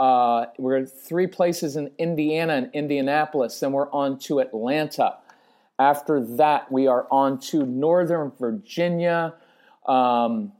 Uh, 0.00 0.46
we're 0.56 0.86
three 0.86 1.26
places 1.26 1.76
in 1.76 1.90
Indiana 1.98 2.54
and 2.54 2.70
Indianapolis. 2.72 3.60
Then 3.60 3.72
we're 3.72 3.90
on 3.90 4.18
to 4.20 4.40
Atlanta. 4.40 5.18
After 5.78 6.24
that, 6.36 6.72
we 6.72 6.86
are 6.86 7.06
on 7.10 7.38
to 7.40 7.66
Northern 7.66 8.32
Virginia. 8.40 9.34
Um, 9.86 10.52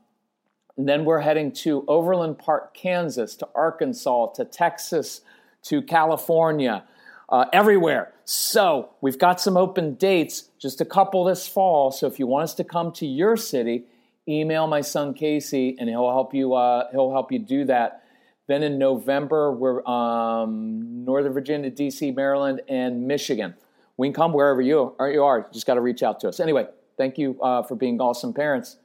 then 0.77 1.07
we're 1.07 1.21
heading 1.21 1.53
to 1.53 1.87
Overland 1.89 2.39
Park, 2.39 2.75
Kansas, 2.75 3.35
to 3.37 3.49
Arkansas, 3.55 4.33
to 4.35 4.45
Texas, 4.45 5.23
to 5.63 5.81
California, 5.81 6.85
uh, 7.31 7.47
everywhere. 7.51 8.13
So 8.27 8.91
we've 9.01 9.19
got 9.19 9.41
some 9.41 9.57
open 9.57 9.95
dates, 9.95 10.51
just 10.59 10.83
a 10.83 10.85
couple 10.85 11.25
this 11.25 11.49
fall. 11.49 11.93
So 11.93 12.07
if 12.07 12.19
you 12.19 12.27
want 12.27 12.45
us 12.45 12.55
to 12.57 12.65
come 12.65 12.93
to 12.93 13.07
your 13.07 13.39
city, 13.39 13.85
email 14.29 14.67
my 14.67 14.83
son 14.83 15.15
Casey, 15.15 15.77
and 15.79 15.89
he'll 15.89 16.11
help 16.11 16.35
you. 16.35 16.53
Uh, 16.53 16.91
he'll 16.93 17.13
help 17.13 17.33
you 17.33 17.39
do 17.39 17.65
that. 17.65 18.03
Then 18.51 18.65
in 18.65 18.79
November, 18.79 19.53
we're 19.53 19.87
um, 19.87 21.05
Northern 21.05 21.33
Virginia, 21.33 21.71
D.C., 21.71 22.11
Maryland, 22.11 22.63
and 22.69 23.07
Michigan. 23.07 23.55
We 23.97 24.09
can 24.09 24.13
come 24.13 24.33
wherever 24.33 24.61
you 24.61 24.97
are. 24.99 25.09
You 25.09 25.23
are. 25.23 25.49
just 25.53 25.67
got 25.67 25.75
to 25.75 25.81
reach 25.81 26.03
out 26.03 26.19
to 26.19 26.29
us. 26.29 26.41
Anyway, 26.41 26.67
thank 26.97 27.17
you 27.17 27.41
uh, 27.41 27.63
for 27.63 27.77
being 27.77 28.01
awesome 28.01 28.35
parents. 28.35 28.79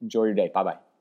Enjoy 0.00 0.24
your 0.24 0.32
day. 0.32 0.50
Bye 0.54 0.62
bye. 0.62 0.91